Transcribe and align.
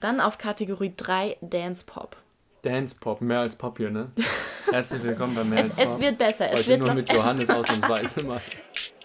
Dann 0.00 0.20
auf 0.20 0.38
Kategorie 0.38 0.94
3 0.96 1.36
Dance 1.42 1.84
Pop. 1.84 2.16
Dance 2.62 2.94
Pop, 2.98 3.20
mehr 3.20 3.40
als 3.40 3.54
Pop 3.56 3.76
hier, 3.76 3.90
ne? 3.90 4.10
Herzlich 4.70 5.02
willkommen 5.02 5.34
bei 5.34 5.44
mehr 5.44 5.58
es, 5.60 5.66
als 5.66 5.76
Pop. 5.76 5.86
es 5.86 6.00
wird 6.00 6.18
besser. 6.18 6.50
Es 6.50 6.60
Heute 6.60 6.68
wird 6.68 6.78
nur 6.80 6.88
noch, 6.88 6.94
mit 6.94 7.10
es 7.10 7.16
Johannes 7.16 7.48
wird 7.48 7.58
ausnahmsweise 7.58 8.22
mal. 8.22 8.40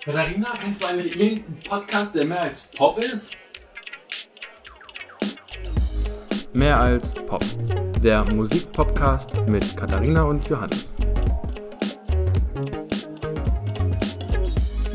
Katharina, 0.04 0.58
kennst 0.62 0.82
du 0.82 0.88
eigentlich 0.88 1.20
irgendeinen 1.20 1.64
Podcast, 1.64 2.16
der 2.16 2.26
mehr 2.26 2.42
als 2.42 2.68
Pop 2.68 2.98
ist? 3.00 3.36
Mehr 6.54 6.80
als 6.80 7.14
Pop. 7.14 7.44
Der 8.02 8.24
Musikpodcast 8.34 9.36
mit 9.48 9.76
Katharina 9.76 10.24
und 10.24 10.48
Johannes. 10.48 10.94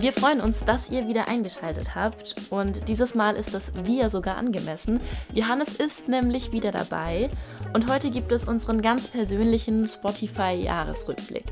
Wir 0.04 0.12
freuen 0.12 0.42
uns, 0.42 0.62
dass 0.66 0.90
ihr 0.90 1.08
wieder 1.08 1.28
eingeschaltet 1.28 1.94
habt 1.94 2.34
und 2.50 2.88
dieses 2.88 3.14
Mal 3.14 3.36
ist 3.36 3.54
das 3.54 3.72
Wir 3.86 4.10
sogar 4.10 4.36
angemessen. 4.36 5.00
Johannes 5.32 5.76
ist 5.76 6.08
nämlich 6.08 6.52
wieder 6.52 6.72
dabei 6.72 7.30
und 7.72 7.90
heute 7.90 8.10
gibt 8.10 8.30
es 8.30 8.44
unseren 8.46 8.82
ganz 8.82 9.08
persönlichen 9.08 9.86
Spotify-Jahresrückblick. 9.86 11.46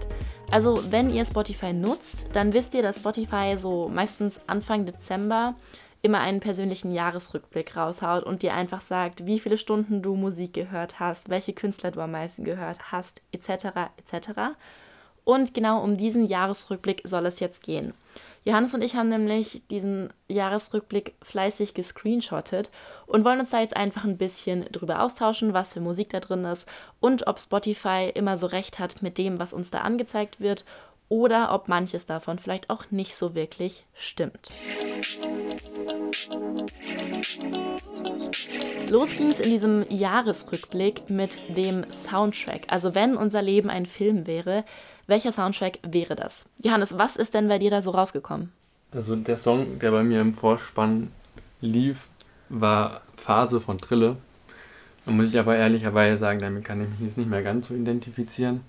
Also 0.50 0.78
wenn 0.90 1.08
ihr 1.08 1.24
Spotify 1.24 1.72
nutzt, 1.72 2.28
dann 2.34 2.52
wisst 2.52 2.74
ihr, 2.74 2.82
dass 2.82 2.96
Spotify 2.96 3.56
so 3.58 3.88
meistens 3.88 4.38
Anfang 4.46 4.84
Dezember 4.84 5.54
immer 6.02 6.20
einen 6.20 6.40
persönlichen 6.40 6.92
Jahresrückblick 6.92 7.74
raushaut 7.74 8.22
und 8.22 8.42
dir 8.42 8.52
einfach 8.52 8.82
sagt, 8.82 9.24
wie 9.24 9.40
viele 9.40 9.56
Stunden 9.56 10.02
du 10.02 10.14
Musik 10.14 10.52
gehört 10.52 11.00
hast, 11.00 11.30
welche 11.30 11.54
Künstler 11.54 11.90
du 11.90 12.02
am 12.02 12.10
meisten 12.10 12.44
gehört 12.44 12.92
hast, 12.92 13.22
etc. 13.32 13.68
etc. 13.96 14.28
Und 15.24 15.54
genau 15.54 15.82
um 15.82 15.96
diesen 15.96 16.26
Jahresrückblick 16.26 17.00
soll 17.06 17.24
es 17.24 17.40
jetzt 17.40 17.62
gehen. 17.62 17.94
Johannes 18.44 18.74
und 18.74 18.82
ich 18.82 18.96
haben 18.96 19.08
nämlich 19.08 19.62
diesen 19.70 20.12
Jahresrückblick 20.28 21.14
fleißig 21.22 21.74
gescreenshottet 21.74 22.70
und 23.06 23.24
wollen 23.24 23.38
uns 23.38 23.50
da 23.50 23.60
jetzt 23.60 23.76
einfach 23.76 24.04
ein 24.04 24.18
bisschen 24.18 24.64
drüber 24.72 25.02
austauschen, 25.02 25.54
was 25.54 25.74
für 25.74 25.80
Musik 25.80 26.10
da 26.10 26.18
drin 26.18 26.44
ist 26.44 26.68
und 26.98 27.28
ob 27.28 27.38
Spotify 27.38 28.10
immer 28.12 28.36
so 28.36 28.46
recht 28.46 28.80
hat 28.80 29.00
mit 29.00 29.16
dem, 29.16 29.38
was 29.38 29.52
uns 29.52 29.70
da 29.70 29.82
angezeigt 29.82 30.40
wird 30.40 30.64
oder 31.08 31.54
ob 31.54 31.68
manches 31.68 32.04
davon 32.04 32.38
vielleicht 32.38 32.68
auch 32.68 32.90
nicht 32.90 33.14
so 33.14 33.34
wirklich 33.36 33.84
stimmt. 33.94 34.48
Los 38.88 39.14
ging 39.14 39.30
es 39.30 39.38
in 39.38 39.50
diesem 39.50 39.86
Jahresrückblick 39.88 41.08
mit 41.08 41.40
dem 41.56 41.90
Soundtrack. 41.90 42.66
Also 42.68 42.94
wenn 42.94 43.16
unser 43.16 43.40
Leben 43.40 43.70
ein 43.70 43.86
Film 43.86 44.26
wäre, 44.26 44.64
welcher 45.06 45.32
Soundtrack 45.32 45.78
wäre 45.82 46.14
das? 46.16 46.44
Johannes, 46.58 46.96
was 46.98 47.16
ist 47.16 47.34
denn 47.34 47.48
bei 47.48 47.58
dir 47.58 47.70
da 47.70 47.82
so 47.82 47.90
rausgekommen? 47.90 48.52
Also 48.94 49.16
der 49.16 49.38
Song, 49.38 49.78
der 49.78 49.90
bei 49.90 50.02
mir 50.02 50.20
im 50.20 50.34
Vorspann 50.34 51.10
lief, 51.60 52.08
war 52.48 53.00
Phase 53.16 53.60
von 53.60 53.78
Trille. 53.78 54.16
Da 55.06 55.12
muss 55.12 55.26
ich 55.26 55.38
aber 55.38 55.56
ehrlicherweise 55.56 56.18
sagen, 56.18 56.40
damit 56.40 56.64
kann 56.64 56.82
ich 56.82 56.88
mich 56.90 57.00
jetzt 57.00 57.18
nicht 57.18 57.28
mehr 57.30 57.42
ganz 57.42 57.68
so 57.68 57.74
identifizieren. 57.74 58.60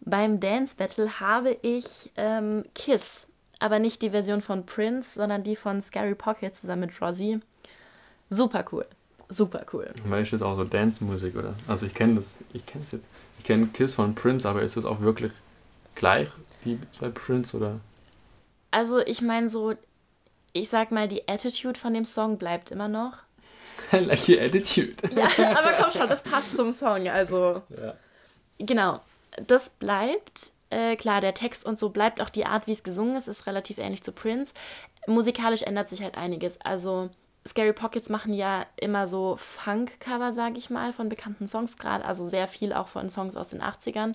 Beim 0.00 0.40
Dance 0.40 0.74
Battle 0.76 1.20
habe 1.20 1.56
ich 1.62 2.10
ähm, 2.16 2.64
Kiss, 2.74 3.26
aber 3.60 3.78
nicht 3.78 4.02
die 4.02 4.10
Version 4.10 4.42
von 4.42 4.66
Prince, 4.66 5.14
sondern 5.14 5.42
die 5.44 5.56
von 5.56 5.80
Scary 5.82 6.14
Pocket 6.14 6.54
zusammen 6.54 6.82
mit 6.82 7.00
Rosie. 7.00 7.40
Super 8.30 8.64
cool. 8.72 8.86
Super 9.28 9.64
cool. 9.72 9.90
Weil 10.04 10.22
ist 10.22 10.32
das 10.32 10.42
auch 10.42 10.56
so 10.56 10.64
Dance-Musik, 10.64 11.34
oder? 11.36 11.54
Also 11.66 11.86
ich 11.86 11.94
kenne 11.94 12.16
das, 12.16 12.38
ich 12.52 12.64
kenne 12.66 12.84
es 12.84 12.92
jetzt. 12.92 13.08
Ich 13.38 13.44
kenne 13.44 13.66
Kiss 13.68 13.94
von 13.94 14.14
Prince, 14.14 14.48
aber 14.48 14.62
ist 14.62 14.76
das 14.76 14.84
auch 14.84 15.00
wirklich 15.00 15.32
gleich 15.94 16.28
wie 16.62 16.78
bei 17.00 17.08
Prince, 17.08 17.56
oder? 17.56 17.80
Also 18.70 18.98
ich 19.00 19.22
meine 19.22 19.48
so, 19.48 19.74
ich 20.52 20.68
sag 20.68 20.90
mal, 20.90 21.08
die 21.08 21.26
Attitude 21.28 21.78
von 21.78 21.94
dem 21.94 22.04
Song 22.04 22.38
bleibt 22.38 22.70
immer 22.70 22.88
noch. 22.88 23.12
I 23.92 23.96
like 24.04 24.28
your 24.28 24.40
attitude. 24.40 24.94
Ja, 25.14 25.28
aber 25.58 25.72
komm 25.82 25.90
schon, 25.90 26.08
das 26.08 26.22
passt 26.22 26.56
zum 26.56 26.72
Song. 26.72 27.08
Also 27.08 27.62
Ja. 27.80 27.94
genau, 28.58 29.00
das 29.46 29.70
bleibt. 29.70 30.52
Äh, 30.74 30.96
klar, 30.96 31.20
der 31.20 31.34
Text 31.34 31.64
und 31.64 31.78
so 31.78 31.90
bleibt 31.90 32.20
auch 32.20 32.30
die 32.30 32.46
Art, 32.46 32.66
wie 32.66 32.72
es 32.72 32.82
gesungen 32.82 33.14
ist, 33.14 33.28
ist 33.28 33.46
relativ 33.46 33.78
ähnlich 33.78 34.02
zu 34.02 34.10
Prince. 34.10 34.52
Musikalisch 35.06 35.62
ändert 35.62 35.88
sich 35.88 36.02
halt 36.02 36.16
einiges. 36.16 36.60
Also 36.62 37.10
Scary 37.46 37.72
Pockets 37.72 38.08
machen 38.08 38.34
ja 38.34 38.66
immer 38.74 39.06
so 39.06 39.36
Funk-Cover, 39.36 40.32
sage 40.32 40.58
ich 40.58 40.70
mal, 40.70 40.92
von 40.92 41.08
bekannten 41.08 41.46
Songs 41.46 41.78
gerade. 41.78 42.04
Also 42.04 42.26
sehr 42.26 42.48
viel 42.48 42.72
auch 42.72 42.88
von 42.88 43.08
Songs 43.08 43.36
aus 43.36 43.50
den 43.50 43.62
80ern. 43.62 44.14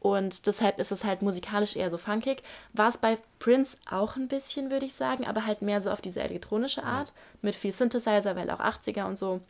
Und 0.00 0.48
deshalb 0.48 0.80
ist 0.80 0.90
es 0.90 1.04
halt 1.04 1.22
musikalisch 1.22 1.76
eher 1.76 1.90
so 1.90 1.96
funkig. 1.96 2.42
War 2.72 2.88
es 2.88 2.98
bei 2.98 3.16
Prince 3.38 3.76
auch 3.88 4.16
ein 4.16 4.26
bisschen, 4.26 4.72
würde 4.72 4.86
ich 4.86 4.94
sagen, 4.94 5.24
aber 5.24 5.46
halt 5.46 5.62
mehr 5.62 5.80
so 5.80 5.92
auf 5.92 6.00
diese 6.00 6.22
elektronische 6.22 6.82
Art. 6.82 7.12
Mit 7.40 7.54
viel 7.54 7.72
Synthesizer, 7.72 8.34
weil 8.34 8.50
auch 8.50 8.60
80er 8.60 9.06
und 9.06 9.16
so. 9.16 9.40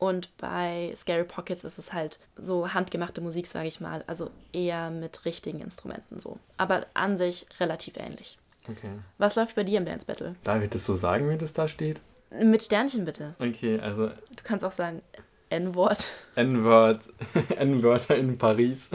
Und 0.00 0.34
bei 0.38 0.94
Scary 0.96 1.24
Pockets 1.24 1.62
ist 1.62 1.78
es 1.78 1.92
halt 1.92 2.18
so 2.34 2.72
handgemachte 2.72 3.20
Musik, 3.20 3.46
sage 3.46 3.68
ich 3.68 3.82
mal. 3.82 4.02
Also 4.06 4.30
eher 4.50 4.90
mit 4.90 5.26
richtigen 5.26 5.60
Instrumenten 5.60 6.18
so. 6.18 6.38
Aber 6.56 6.86
an 6.94 7.18
sich 7.18 7.46
relativ 7.60 7.98
ähnlich. 7.98 8.38
Okay. 8.66 8.88
Was 9.18 9.36
läuft 9.36 9.56
bei 9.56 9.62
dir 9.62 9.76
im 9.76 9.84
Dance 9.84 10.06
Battle? 10.06 10.36
Darf 10.42 10.62
ich 10.62 10.70
das 10.70 10.86
so 10.86 10.94
sagen, 10.94 11.28
wie 11.28 11.36
das 11.36 11.52
da 11.52 11.68
steht? 11.68 12.00
Mit 12.30 12.64
Sternchen 12.64 13.04
bitte. 13.04 13.34
Okay, 13.38 13.78
also 13.78 14.06
Du 14.08 14.42
kannst 14.42 14.64
auch 14.64 14.72
sagen 14.72 15.02
N-Wort. 15.50 16.06
N-Word, 16.34 17.02
N-Wörter 17.58 18.16
in 18.16 18.38
Paris 18.38 18.88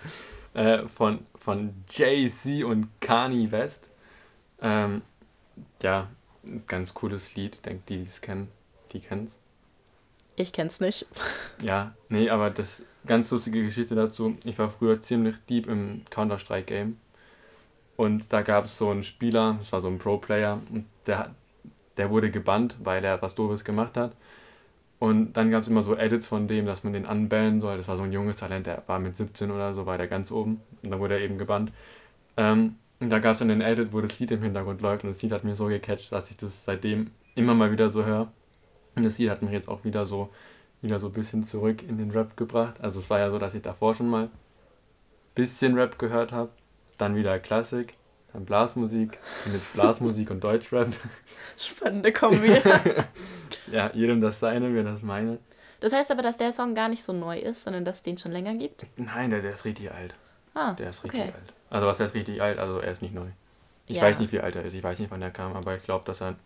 äh, 0.54 0.88
von, 0.88 1.26
von 1.34 1.74
Jay-Z 1.90 2.64
und 2.64 2.88
Kanye 3.00 3.50
West. 3.50 3.90
Ähm, 4.62 5.02
ja, 5.82 6.08
ganz 6.66 6.94
cooles 6.94 7.34
Lied. 7.34 7.56
Ich 7.56 7.60
denke, 7.60 7.82
die 7.90 8.02
es 8.04 8.22
kennen, 8.22 8.48
die 8.92 9.00
kennen's. 9.00 9.36
Ich 10.36 10.52
kenn's 10.52 10.80
nicht. 10.80 11.06
Ja, 11.62 11.94
nee, 12.10 12.28
aber 12.28 12.50
das 12.50 12.82
ganz 13.06 13.30
lustige 13.30 13.62
Geschichte 13.62 13.94
dazu. 13.94 14.36
Ich 14.44 14.58
war 14.58 14.70
früher 14.70 15.00
ziemlich 15.00 15.36
deep 15.48 15.66
im 15.66 16.02
Counter-Strike-Game. 16.10 16.98
Und 17.96 18.32
da 18.32 18.42
gab 18.42 18.66
es 18.66 18.76
so 18.76 18.90
einen 18.90 19.02
Spieler, 19.02 19.56
das 19.58 19.72
war 19.72 19.80
so 19.80 19.88
ein 19.88 19.98
Pro-Player, 19.98 20.60
und 20.70 20.84
der, 21.06 21.34
der 21.96 22.10
wurde 22.10 22.30
gebannt, 22.30 22.76
weil 22.84 23.02
er 23.04 23.22
was 23.22 23.34
Doofes 23.34 23.64
gemacht 23.64 23.96
hat. 23.96 24.12
Und 24.98 25.34
dann 25.34 25.50
gab 25.50 25.62
es 25.62 25.68
immer 25.68 25.82
so 25.82 25.96
Edits 25.96 26.26
von 26.26 26.48
dem, 26.48 26.66
dass 26.66 26.84
man 26.84 26.92
den 26.92 27.06
unbannen 27.06 27.60
soll. 27.60 27.78
Das 27.78 27.88
war 27.88 27.96
so 27.96 28.02
ein 28.02 28.12
junges 28.12 28.36
Talent, 28.36 28.66
der 28.66 28.82
war 28.86 28.98
mit 28.98 29.16
17 29.16 29.50
oder 29.50 29.74
so, 29.74 29.86
war 29.86 29.98
der 29.98 30.08
ganz 30.08 30.30
oben. 30.30 30.60
Und 30.82 30.90
dann 30.90 31.00
wurde 31.00 31.14
er 31.14 31.20
eben 31.20 31.38
gebannt. 31.38 31.72
Ähm, 32.36 32.76
und 33.00 33.10
da 33.10 33.18
gab 33.18 33.32
es 33.32 33.38
dann 33.40 33.48
den 33.48 33.60
Edit, 33.60 33.92
wo 33.92 34.00
das 34.00 34.18
Lied 34.18 34.30
im 34.30 34.42
Hintergrund 34.42 34.80
läuft. 34.80 35.04
Und 35.04 35.10
das 35.10 35.22
Lied 35.22 35.32
hat 35.32 35.44
mich 35.44 35.56
so 35.56 35.66
gecatcht, 35.66 36.12
dass 36.12 36.30
ich 36.30 36.36
das 36.36 36.64
seitdem 36.64 37.10
immer 37.34 37.54
mal 37.54 37.72
wieder 37.72 37.90
so 37.90 38.04
höre. 38.04 38.32
Und 38.96 39.04
das 39.04 39.18
Lied 39.18 39.30
hat 39.30 39.42
mich 39.42 39.52
jetzt 39.52 39.68
auch 39.68 39.84
wieder 39.84 40.06
so 40.06 40.30
wieder 40.82 41.00
so 41.00 41.06
ein 41.06 41.12
bisschen 41.12 41.42
zurück 41.42 41.82
in 41.82 41.96
den 41.98 42.10
Rap 42.10 42.36
gebracht. 42.36 42.80
Also 42.80 43.00
es 43.00 43.08
war 43.08 43.18
ja 43.18 43.30
so, 43.30 43.38
dass 43.38 43.54
ich 43.54 43.62
davor 43.62 43.94
schon 43.94 44.08
mal 44.08 44.24
ein 44.24 44.30
bisschen 45.34 45.74
Rap 45.78 45.98
gehört 45.98 46.32
habe, 46.32 46.50
dann 46.98 47.16
wieder 47.16 47.38
Klassik, 47.38 47.94
dann 48.32 48.44
Blasmusik 48.44 49.18
und 49.46 49.54
jetzt 49.54 49.72
Blasmusik 49.72 50.30
und 50.30 50.44
Deutschrap. 50.44 50.88
Spannende 51.58 52.12
Kombi. 52.12 52.60
Ja, 53.70 53.90
jedem 53.94 54.20
das 54.20 54.38
seine, 54.38 54.68
mir 54.68 54.84
das 54.84 55.02
meine. 55.02 55.38
Das 55.80 55.92
heißt 55.92 56.10
aber, 56.12 56.22
dass 56.22 56.36
der 56.36 56.52
Song 56.52 56.74
gar 56.74 56.88
nicht 56.88 57.02
so 57.02 57.12
neu 57.12 57.38
ist, 57.38 57.64
sondern 57.64 57.84
dass 57.84 57.96
es 57.96 58.02
den 58.02 58.16
schon 58.18 58.30
länger 58.30 58.54
gibt? 58.54 58.86
Nein, 58.96 59.30
der, 59.30 59.42
der 59.42 59.52
ist 59.54 59.64
richtig 59.64 59.90
alt. 59.90 60.14
Ah, 60.54 60.74
Der 60.74 60.90
ist 60.90 61.02
richtig 61.04 61.20
okay. 61.20 61.32
alt. 61.32 61.52
Also 61.68 61.86
was 61.88 61.98
heißt 61.98 62.14
richtig 62.14 62.40
alt? 62.40 62.58
Also 62.58 62.78
er 62.78 62.92
ist 62.92 63.02
nicht 63.02 63.14
neu. 63.14 63.26
Ich 63.86 63.96
Ja. 63.96 64.02
weiß 64.02 64.20
nicht, 64.20 64.32
wie 64.32 64.40
alt 64.40 64.54
er 64.56 64.62
ist, 64.64 64.74
ich 64.74 64.82
weiß 64.84 64.98
nicht, 65.00 65.10
wann 65.10 65.20
er 65.22 65.30
kam, 65.30 65.54
aber 65.56 65.76
ich 65.76 65.82
glaube, 65.82 66.04
dass 66.04 66.20
er, 66.20 66.36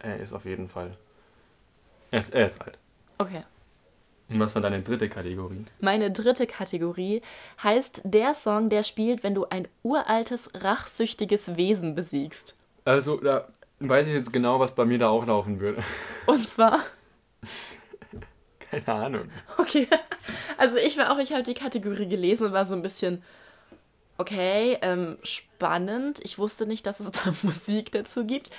er 0.00 0.18
ist 0.18 0.32
auf 0.32 0.44
jeden 0.44 0.68
Fall, 0.68 0.96
er 2.10 2.20
ist, 2.20 2.34
er 2.34 2.46
ist 2.46 2.60
alt. 2.60 2.78
Okay. 3.18 3.42
Und 4.28 4.40
was 4.40 4.54
war 4.54 4.62
deine 4.62 4.82
dritte 4.82 5.08
Kategorie? 5.08 5.64
Meine 5.80 6.10
dritte 6.10 6.46
Kategorie 6.46 7.22
heißt 7.62 8.02
der 8.04 8.34
Song, 8.34 8.68
der 8.68 8.82
spielt, 8.82 9.22
wenn 9.22 9.34
du 9.34 9.46
ein 9.46 9.68
uraltes, 9.82 10.50
rachsüchtiges 10.54 11.56
Wesen 11.56 11.94
besiegst. 11.94 12.56
Also, 12.84 13.16
da 13.18 13.48
weiß 13.80 14.06
ich 14.06 14.12
jetzt 14.12 14.32
genau, 14.32 14.60
was 14.60 14.74
bei 14.74 14.84
mir 14.84 14.98
da 14.98 15.08
auch 15.08 15.26
laufen 15.26 15.60
würde. 15.60 15.82
Und 16.26 16.46
zwar, 16.46 16.80
Keine 18.70 18.88
Ahnung. 18.88 19.30
okay, 19.56 19.88
also 20.58 20.76
ich 20.76 20.98
war 20.98 21.10
auch, 21.10 21.18
ich 21.18 21.32
habe 21.32 21.42
die 21.42 21.54
Kategorie 21.54 22.08
gelesen 22.08 22.46
und 22.48 22.52
war 22.52 22.66
so 22.66 22.74
ein 22.74 22.82
bisschen, 22.82 23.22
okay, 24.18 24.76
ähm, 24.82 25.16
spannend. 25.22 26.20
Ich 26.22 26.38
wusste 26.38 26.66
nicht, 26.66 26.84
dass 26.86 27.00
es 27.00 27.10
da 27.12 27.32
Musik 27.42 27.92
dazu 27.92 28.26
gibt. 28.26 28.50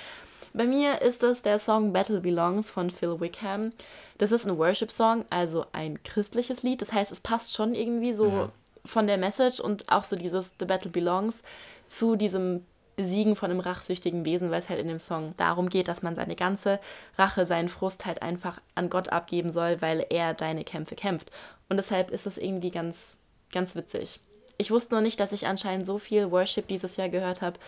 Bei 0.52 0.64
mir 0.64 1.00
ist 1.02 1.22
das 1.22 1.42
der 1.42 1.58
Song 1.58 1.92
Battle 1.92 2.20
Belongs 2.20 2.70
von 2.70 2.90
Phil 2.90 3.20
Wickham. 3.20 3.72
Das 4.18 4.32
ist 4.32 4.46
ein 4.46 4.58
Worship-Song, 4.58 5.24
also 5.30 5.64
ein 5.72 6.02
christliches 6.02 6.62
Lied. 6.62 6.82
Das 6.82 6.92
heißt, 6.92 7.12
es 7.12 7.20
passt 7.20 7.54
schon 7.54 7.74
irgendwie 7.74 8.12
so 8.12 8.26
Ja. 8.28 8.48
von 8.84 9.06
der 9.06 9.16
Message 9.18 9.60
und 9.60 9.90
auch 9.90 10.04
so 10.04 10.16
dieses 10.16 10.52
The 10.58 10.66
Battle 10.66 10.90
Belongs 10.90 11.40
zu 11.86 12.16
diesem 12.16 12.64
Besiegen 12.96 13.34
von 13.36 13.50
einem 13.50 13.60
rachsüchtigen 13.60 14.26
Wesen, 14.26 14.50
weil 14.50 14.58
es 14.58 14.68
halt 14.68 14.80
in 14.80 14.88
dem 14.88 14.98
Song 14.98 15.32
darum 15.38 15.70
geht, 15.70 15.88
dass 15.88 16.02
man 16.02 16.16
seine 16.16 16.36
ganze 16.36 16.80
Rache, 17.16 17.46
seinen 17.46 17.70
Frust 17.70 18.04
halt 18.04 18.20
einfach 18.20 18.60
an 18.74 18.90
Gott 18.90 19.08
abgeben 19.08 19.50
soll, 19.52 19.80
weil 19.80 20.04
er 20.10 20.34
deine 20.34 20.64
Kämpfe 20.64 20.96
kämpft. 20.96 21.30
Und 21.70 21.78
deshalb 21.78 22.10
ist 22.10 22.26
das 22.26 22.36
irgendwie 22.36 22.70
ganz, 22.70 23.16
ganz 23.52 23.74
witzig. 23.74 24.20
Ich 24.58 24.70
wusste 24.70 24.94
noch 24.94 25.00
nicht, 25.00 25.18
dass 25.18 25.32
ich 25.32 25.46
anscheinend 25.46 25.86
so 25.86 25.96
viel 25.96 26.30
Worship 26.30 26.68
dieses 26.68 26.96
Jahr 26.98 27.08
gehört 27.08 27.40
habe, 27.40 27.58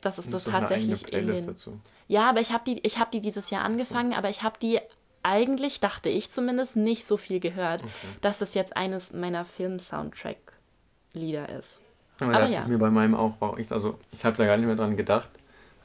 dass 0.00 0.18
es 0.18 0.28
das 0.28 0.46
ist 0.46 0.54
eine 0.54 0.68
eigene 0.68 0.92
tatsächlich 0.92 1.12
in 1.12 1.26
den 1.26 1.46
dazu. 1.46 1.80
ja, 2.08 2.28
aber 2.28 2.40
ich 2.40 2.52
habe 2.52 2.64
die, 2.66 2.80
ich 2.80 2.98
hab 2.98 3.10
die 3.10 3.20
dieses 3.20 3.50
Jahr 3.50 3.64
angefangen, 3.64 4.12
aber 4.12 4.28
ich 4.28 4.42
habe 4.42 4.58
die 4.60 4.80
eigentlich, 5.22 5.80
dachte 5.80 6.08
ich 6.08 6.30
zumindest, 6.30 6.76
nicht 6.76 7.04
so 7.04 7.16
viel 7.16 7.40
gehört, 7.40 7.84
dass 8.20 8.38
das 8.38 8.54
jetzt 8.54 8.76
eines 8.76 9.12
meiner 9.12 9.44
Film-Soundtrack-Lieder 9.44 11.48
ist. 11.50 11.80
Aber, 12.18 12.34
Aber 12.34 12.48
ja. 12.48 12.66
mir 12.66 12.78
bei 12.78 12.90
meinem 12.90 13.14
Aufbau, 13.14 13.56
ich, 13.56 13.70
also 13.72 13.98
ich 14.12 14.24
habe 14.24 14.36
da 14.36 14.46
gar 14.46 14.56
nicht 14.56 14.66
mehr 14.66 14.76
dran 14.76 14.96
gedacht. 14.96 15.30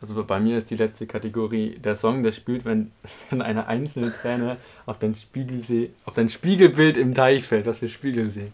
Also 0.01 0.23
bei 0.23 0.39
mir 0.39 0.57
ist 0.57 0.69
die 0.69 0.75
letzte 0.75 1.07
Kategorie 1.07 1.79
der 1.79 1.95
Song, 1.95 2.23
der 2.23 2.31
spielt, 2.31 2.65
wenn, 2.65 2.91
wenn 3.29 3.41
eine 3.41 3.67
einzelne 3.67 4.13
Träne 4.13 4.57
auf 4.85 4.99
dein 4.99 5.15
Spiegelsee, 5.15 5.91
auf 6.05 6.13
dein 6.13 6.29
Spiegelbild 6.29 6.97
im 6.97 7.13
Teich 7.13 7.45
fällt. 7.45 7.65
Was 7.65 7.77
für 7.77 7.89
Spiegelsee. 7.89 8.51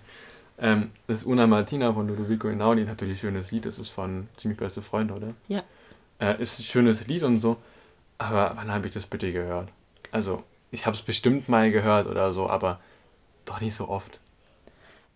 Ähm, 0.62 0.92
das 1.08 1.20
ist 1.20 1.26
Una 1.26 1.48
Martina 1.48 1.92
von 1.94 2.08
Ludovico 2.08 2.48
Einaudi, 2.48 2.84
natürlich 2.86 3.18
ein 3.18 3.22
schönes 3.22 3.52
Lied. 3.52 3.66
Das 3.66 3.80
ist 3.80 3.90
von 3.90 4.28
ziemlich 4.38 4.60
beste 4.60 4.82
Freunde, 4.82 5.14
oder? 5.16 5.34
Ja. 5.48 5.64
Äh, 6.20 6.42
ist 6.42 6.60
ein 6.60 6.64
schönes 6.64 7.08
Lied 7.08 7.24
und 7.24 7.40
so. 7.40 7.58
Aber 8.20 8.54
wann 8.56 8.72
habe 8.72 8.88
ich 8.88 8.94
das 8.94 9.08
bitte 9.08 9.32
gehört? 9.34 9.70
Also, 10.12 10.44
ich 10.70 10.86
habe 10.86 10.96
es 10.96 11.02
bestimmt 11.02 11.50
mal 11.50 11.72
gehört 11.72 12.06
oder 12.08 12.32
so, 12.34 12.48
aber 12.48 12.80
doch 13.46 13.60
nicht 13.60 13.74
so 13.76 13.90
oft. 13.90 14.20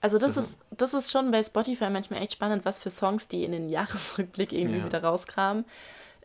Also 0.02 0.18
das 0.18 0.36
Also- 0.38 0.42
ist, 0.52 0.58
das 0.72 0.94
ist 0.94 1.12
schon 1.12 1.32
bei 1.32 1.42
Spotify 1.44 1.90
manchmal 1.90 2.22
echt 2.22 2.34
spannend, 2.34 2.66
was 2.66 2.80
für 2.80 2.90
Songs 2.90 3.28
die 3.28 3.44
in 3.44 3.52
den 3.52 3.70
Jahresrückblick 3.78 4.52
irgendwie 4.52 4.80
Ja. 4.80 4.86
wieder 4.86 5.04
rauskramen. 5.04 5.66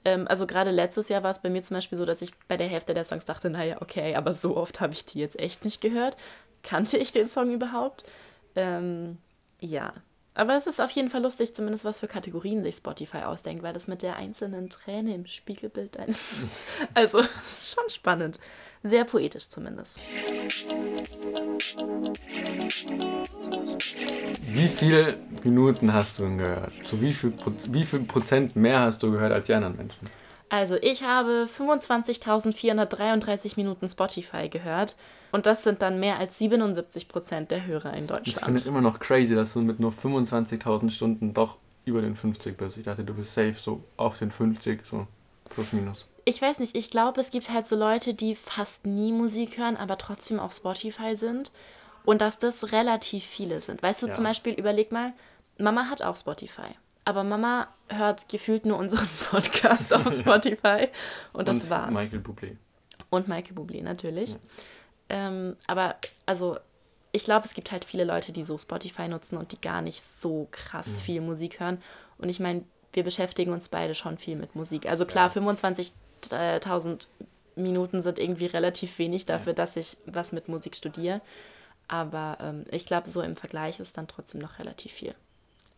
Ähm, 0.07 0.27
also 0.29 0.47
gerade 0.47 0.71
letztes 0.71 1.11
Jahr 1.11 1.23
war 1.23 1.31
es 1.31 1.41
bei 1.41 1.51
mir 1.51 1.63
zum 1.63 1.75
Beispiel 1.77 1.99
so, 1.99 2.07
dass 2.07 2.23
ich 2.23 2.33
bei 2.49 2.57
der 2.57 2.69
Hälfte 2.69 2.95
der 2.95 3.05
Songs 3.05 3.27
dachte, 3.27 3.51
naja, 3.51 3.77
okay, 3.83 4.15
aber 4.17 4.33
so 4.33 4.57
oft 4.57 4.81
habe 4.81 4.95
ich 4.95 5.05
die 5.05 5.19
jetzt 5.19 5.39
echt 5.39 5.65
nicht 5.67 5.83
gehört. 5.83 6.17
Kannte 6.63 6.97
ich 6.97 7.13
den 7.13 7.29
Song 7.29 7.53
überhaupt? 7.53 8.05
Ähm, 8.57 9.19
ja. 9.61 9.93
Aber 10.35 10.57
es 10.57 10.67
ist 10.67 10.81
auf 10.81 10.91
jeden 10.93 11.11
Fall 11.11 11.23
lustig, 11.23 11.55
zumindest 11.55 11.85
was 11.85 12.01
für 12.01 12.07
Kategorien 12.09 12.63
sich 12.63 12.77
Spotify 12.77 13.19
ausdenkt, 13.19 13.63
weil 13.63 13.73
das 13.73 13.89
mit 13.89 14.03
der 14.03 14.17
einzelnen 14.17 14.71
Träne 14.71 15.15
im 15.15 15.27
Spiegelbild 15.27 15.99
eines. 15.99 16.19
Also, 16.95 17.19
es 17.21 17.29
ist 17.59 17.75
schon 17.75 17.91
spannend. 17.91 18.39
Sehr 18.83 19.05
poetisch 19.05 19.49
zumindest. 19.49 19.99
Wie 24.47 24.69
viele 24.69 25.19
Minuten 25.43 25.93
hast 25.93 26.19
du 26.19 26.23
denn 26.23 26.39
gehört? 26.39 26.73
Zu 26.85 27.01
wie 27.01 27.13
viel, 27.13 27.31
Proz- 27.31 27.67
wie 27.71 27.85
viel 27.85 28.01
Prozent 28.01 28.57
mehr 28.57 28.81
hast 28.81 29.03
du 29.03 29.11
gehört 29.11 29.33
als 29.33 29.47
die 29.47 29.55
anderen 29.55 29.77
Menschen? 29.77 30.09
Also 30.51 30.77
ich 30.83 31.03
habe 31.03 31.49
25.433 31.59 33.53
Minuten 33.57 33.89
Spotify 33.89 34.49
gehört 34.49 34.97
und 35.33 35.47
das 35.47 35.63
sind 35.63 35.81
dann 35.81 36.01
mehr 36.01 36.19
als 36.19 36.39
77 36.39 37.09
Prozent 37.09 37.51
der 37.51 37.67
Hörer 37.67 37.95
in 37.95 38.05
Ich 38.05 38.11
finde 38.11 38.23
es 38.25 38.35
Deutschland. 38.35 38.67
immer 38.67 38.81
noch 38.81 38.99
crazy, 38.99 39.35
dass 39.35 39.53
du 39.53 39.61
mit 39.61 39.81
nur 39.81 39.93
25.000 39.93 40.91
Stunden 40.91 41.33
doch 41.35 41.57
über 41.85 42.03
den 42.03 42.17
50 42.17 42.57
bist. 42.57 42.77
Ich 42.77 42.85
dachte, 42.85 43.05
du 43.05 43.15
bist 43.15 43.33
safe 43.33 43.55
so 43.55 43.83
auf 43.97 44.19
den 44.19 44.31
50, 44.31 44.85
so 44.85 45.07
plus 45.49 45.73
minus. 45.73 46.07
Ich 46.25 46.43
weiß 46.43 46.59
nicht, 46.59 46.77
ich 46.77 46.91
glaube, 46.91 47.21
es 47.21 47.31
gibt 47.31 47.51
halt 47.51 47.67
so 47.67 47.77
Leute, 47.77 48.13
die 48.15 48.35
fast 48.35 48.87
nie 48.87 49.13
Musik 49.13 49.57
hören, 49.57 49.77
aber 49.77 49.99
trotzdem 49.99 50.39
auf 50.39 50.53
Spotify 50.53 51.17
sind 51.17 51.51
und 52.05 52.21
dass 52.21 52.39
das 52.39 52.73
relativ 52.73 53.25
viele 53.25 53.61
sind. 53.61 53.83
Weißt 53.83 54.03
du, 54.03 54.07
Ja. 54.09 54.13
zum 54.13 54.25
Beispiel, 54.25 54.53
überleg 54.55 54.93
mal, 54.93 55.13
Mama 55.59 55.85
hat 55.89 56.03
auch 56.03 56.17
Spotify. 56.17 56.75
Aber 57.11 57.25
Mama 57.25 57.67
hört 57.89 58.29
gefühlt 58.29 58.65
nur 58.67 58.79
unseren 58.79 59.09
Podcast 59.31 59.93
auf 59.93 60.15
Spotify 60.15 60.87
und 61.33 61.49
das 61.49 61.65
Und 61.65 61.71
war's. 61.71 61.91
Michael 61.91 62.21
Bublé. 62.21 62.57
Und 63.11 63.27
Michael 63.27 63.57
Bublé 63.57 63.83
natürlich. 63.83 64.37
Ähm, 65.09 65.57
aber 65.67 65.97
also 66.25 66.59
ich 67.11 67.25
glaube, 67.25 67.47
es 67.47 67.55
gibt 67.55 67.73
halt 67.73 67.85
viele 67.85 68.05
Leute, 68.05 68.31
die 68.31 68.45
so 68.45 68.57
Spotify 68.59 69.09
nutzen 69.09 69.39
und 69.39 69.51
die 69.51 69.61
gar 69.61 69.83
nicht 69.83 70.05
so 70.05 70.47
krass 70.53 71.01
viel 71.01 71.21
Musik 71.21 71.59
hören. 71.59 71.83
Und 72.17 72.29
ich 72.29 72.39
meine, 72.39 72.63
wir 72.93 73.03
beschäftigen 73.03 73.53
uns 73.53 73.69
beide 73.69 73.97
schon 73.97 74.17
viel 74.17 74.37
mit 74.37 74.55
Musik. 74.55 74.87
Also 74.87 75.05
klar, 75.05 75.33
25.000 75.33 77.09
Minuten 77.57 78.03
sind 78.03 78.21
irgendwie 78.21 78.47
relativ 78.47 79.01
wenig 79.01 79.27
dafür, 79.27 79.53
dass 79.53 79.75
ich 79.75 79.97
was 80.07 80.31
mit 80.31 80.47
Musik 80.47 80.77
studiere. 80.77 81.23
Aber 81.89 82.39
ähm, 82.41 82.67
ich 82.71 82.87
glaube, 82.87 83.11
so 83.11 83.21
im 83.21 83.35
Vergleich 83.35 83.81
ist 83.81 83.99
dann 83.99 84.07
trotzdem 84.07 84.41
noch 84.41 84.61
relativ 84.61 84.93
viel. 84.93 85.17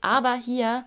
Aber 0.03 0.35
hier, 0.35 0.85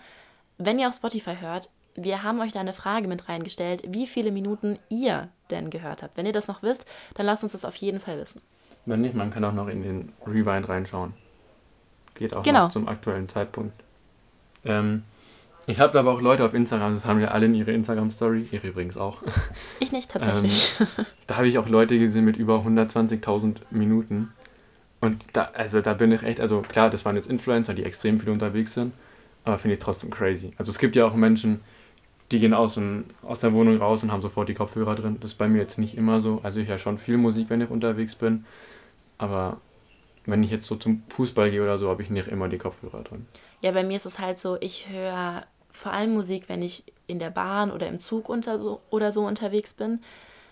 wenn 0.58 0.80
ihr 0.80 0.88
auf 0.88 0.96
Spotify 0.96 1.36
hört, 1.40 1.70
wir 1.96 2.24
haben 2.24 2.42
euch 2.42 2.52
da 2.52 2.60
eine 2.60 2.74
Frage 2.74 3.08
mit 3.08 3.30
reingestellt, 3.30 3.84
wie 3.88 4.06
viele 4.08 4.32
Minuten 4.32 4.78
ihr 4.90 5.30
denn 5.50 5.70
gehört 5.70 6.04
habt. 6.04 6.18
Wenn 6.18 6.26
ihr 6.26 6.34
das 6.34 6.48
noch 6.48 6.62
wisst, 6.62 6.86
dann 7.14 7.26
lasst 7.26 7.44
uns 7.44 7.54
das 7.54 7.64
auf 7.66 7.76
jeden 7.78 8.00
Fall 8.00 8.20
wissen. 8.20 8.42
Wenn 8.86 9.02
nicht, 9.02 9.16
man 9.16 9.32
kann 9.32 9.44
auch 9.46 9.54
noch 9.54 9.68
in 9.68 9.82
den 9.82 10.12
Rewind 10.28 10.68
reinschauen. 10.68 11.14
Geht 12.16 12.36
auch 12.36 12.44
Genau. 12.44 12.66
noch 12.66 12.72
zum 12.72 12.88
aktuellen 12.88 13.30
Zeitpunkt. 13.30 13.74
Ähm, 14.64 15.04
ich 15.68 15.80
habe 15.80 15.98
aber 15.98 16.12
auch 16.12 16.22
Leute 16.22 16.46
auf 16.46 16.54
Instagram, 16.54 16.94
das 16.94 17.06
haben 17.06 17.20
ja 17.20 17.30
alle 17.30 17.48
in 17.48 17.56
ihre 17.56 17.72
Instagram-Story, 17.72 18.48
ihre 18.52 18.68
übrigens 18.68 18.98
auch. 18.98 19.24
Ich 19.80 19.92
nicht 19.92 20.12
tatsächlich. 20.12 20.74
Da 21.28 21.38
habe 21.38 21.48
ich 21.48 21.58
auch 21.58 21.68
Leute 21.68 21.98
gesehen 21.98 22.26
mit 22.26 22.38
über 22.38 22.60
120.000 22.60 23.58
Minuten. 23.72 24.32
Und 25.02 25.26
da, 25.34 25.50
also 25.54 25.82
da 25.82 25.94
bin 25.94 26.12
ich 26.12 26.24
echt, 26.24 26.40
also 26.40 26.62
klar, 26.62 26.90
das 26.90 27.06
waren 27.06 27.16
jetzt 27.16 27.30
Influencer, 27.30 27.74
die 27.74 27.84
extrem 27.84 28.20
viel 28.20 28.30
unterwegs 28.30 28.74
sind, 28.74 28.94
aber 29.46 29.58
finde 29.58 29.76
ich 29.76 29.80
trotzdem 29.80 30.10
crazy. 30.10 30.52
Also 30.58 30.72
es 30.72 30.80
gibt 30.80 30.96
ja 30.96 31.06
auch 31.06 31.14
Menschen, 31.14 31.62
die 32.32 32.40
gehen 32.40 32.54
aus, 32.54 32.74
dem, 32.74 33.06
aus 33.22 33.40
der 33.40 33.54
Wohnung 33.54 33.78
raus 33.78 34.02
und 34.04 34.12
haben 34.12 34.22
sofort 34.22 34.50
die 34.50 34.56
Kopfhörer 34.56 34.96
drin. 34.96 35.18
Das 35.22 35.32
ist 35.32 35.38
bei 35.38 35.48
mir 35.48 35.60
jetzt 35.60 35.78
nicht 35.78 35.96
immer 35.96 36.20
so. 36.20 36.40
Also 36.44 36.60
ich 36.60 36.68
höre 36.68 36.80
schon 36.80 36.98
viel 36.98 37.18
Musik, 37.18 37.50
wenn 37.50 37.62
ich 37.62 37.70
unterwegs 37.70 38.16
bin. 38.16 38.46
Aber 39.20 39.62
wenn 40.26 40.44
ich 40.44 40.50
jetzt 40.50 40.66
so 40.66 40.76
zum 40.76 41.04
Fußball 41.10 41.52
gehe 41.52 41.62
oder 41.62 41.78
so, 41.78 41.88
habe 41.88 42.02
ich 42.02 42.10
nicht 42.10 42.28
immer 42.28 42.50
die 42.50 42.58
Kopfhörer 42.58 43.04
drin. 43.04 43.28
Ja, 43.62 43.72
bei 43.72 43.84
mir 43.84 43.96
ist 43.96 44.08
es 44.08 44.18
halt 44.18 44.40
so, 44.40 44.58
ich 44.60 44.90
höre 44.90 45.46
vor 45.72 45.94
allem 45.94 46.14
Musik, 46.14 46.50
wenn 46.50 46.64
ich 46.64 46.84
in 47.06 47.20
der 47.20 47.30
Bahn 47.30 47.72
oder 47.72 47.88
im 47.88 48.00
Zug 48.00 48.28
unter 48.30 48.60
so, 48.60 48.82
oder 48.90 49.12
so 49.12 49.26
unterwegs 49.26 49.76
bin. 49.76 50.00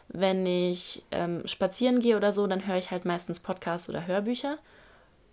Wenn 0.09 0.45
ich 0.45 1.03
ähm, 1.11 1.41
spazieren 1.47 2.01
gehe 2.01 2.17
oder 2.17 2.31
so, 2.31 2.45
dann 2.45 2.67
höre 2.67 2.77
ich 2.77 2.91
halt 2.91 3.05
meistens 3.05 3.39
Podcasts 3.39 3.89
oder 3.89 4.05
Hörbücher. 4.05 4.59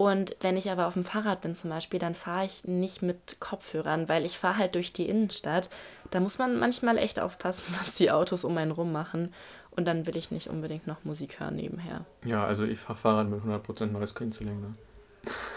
Und 0.00 0.35
wenn 0.40 0.57
ich 0.57 0.71
aber 0.71 0.87
auf 0.87 0.95
dem 0.95 1.04
Fahrrad 1.04 1.42
bin 1.42 1.54
zum 1.54 1.69
Beispiel, 1.69 2.00
dann 2.00 2.14
fahre 2.14 2.47
ich 2.47 2.64
nicht 2.64 3.02
mit 3.02 3.38
Kopfhörern, 3.38 4.09
weil 4.09 4.25
ich 4.25 4.38
fahre 4.38 4.57
halt 4.57 4.75
durch 4.75 4.95
die 4.95 5.07
Innenstadt. 5.07 5.69
Da 6.11 6.21
muss 6.21 6.38
man 6.38 6.59
manchmal 6.59 6.97
echt 6.97 7.21
aufpassen, 7.21 7.75
was 7.78 7.92
die 7.92 8.11
Autos 8.11 8.45
um 8.45 8.57
einen 8.57 8.71
rum 8.71 8.92
machen. 8.92 9.35
Und 9.73 9.85
dann 9.85 10.07
will 10.07 10.16
ich 10.16 10.30
nicht 10.30 10.49
unbedingt 10.49 10.87
noch 10.87 11.04
Musik 11.04 11.38
hören 11.38 11.57
nebenher. 11.57 12.07
Ja, 12.25 12.47
also 12.47 12.64
ich 12.64 12.78
fahre 12.78 12.99
Fahrrad 12.99 13.28
mit 13.28 13.42
100% 13.42 13.88
neues 13.88 14.14
Canceling. 14.14 14.62
Ne? 14.62 14.73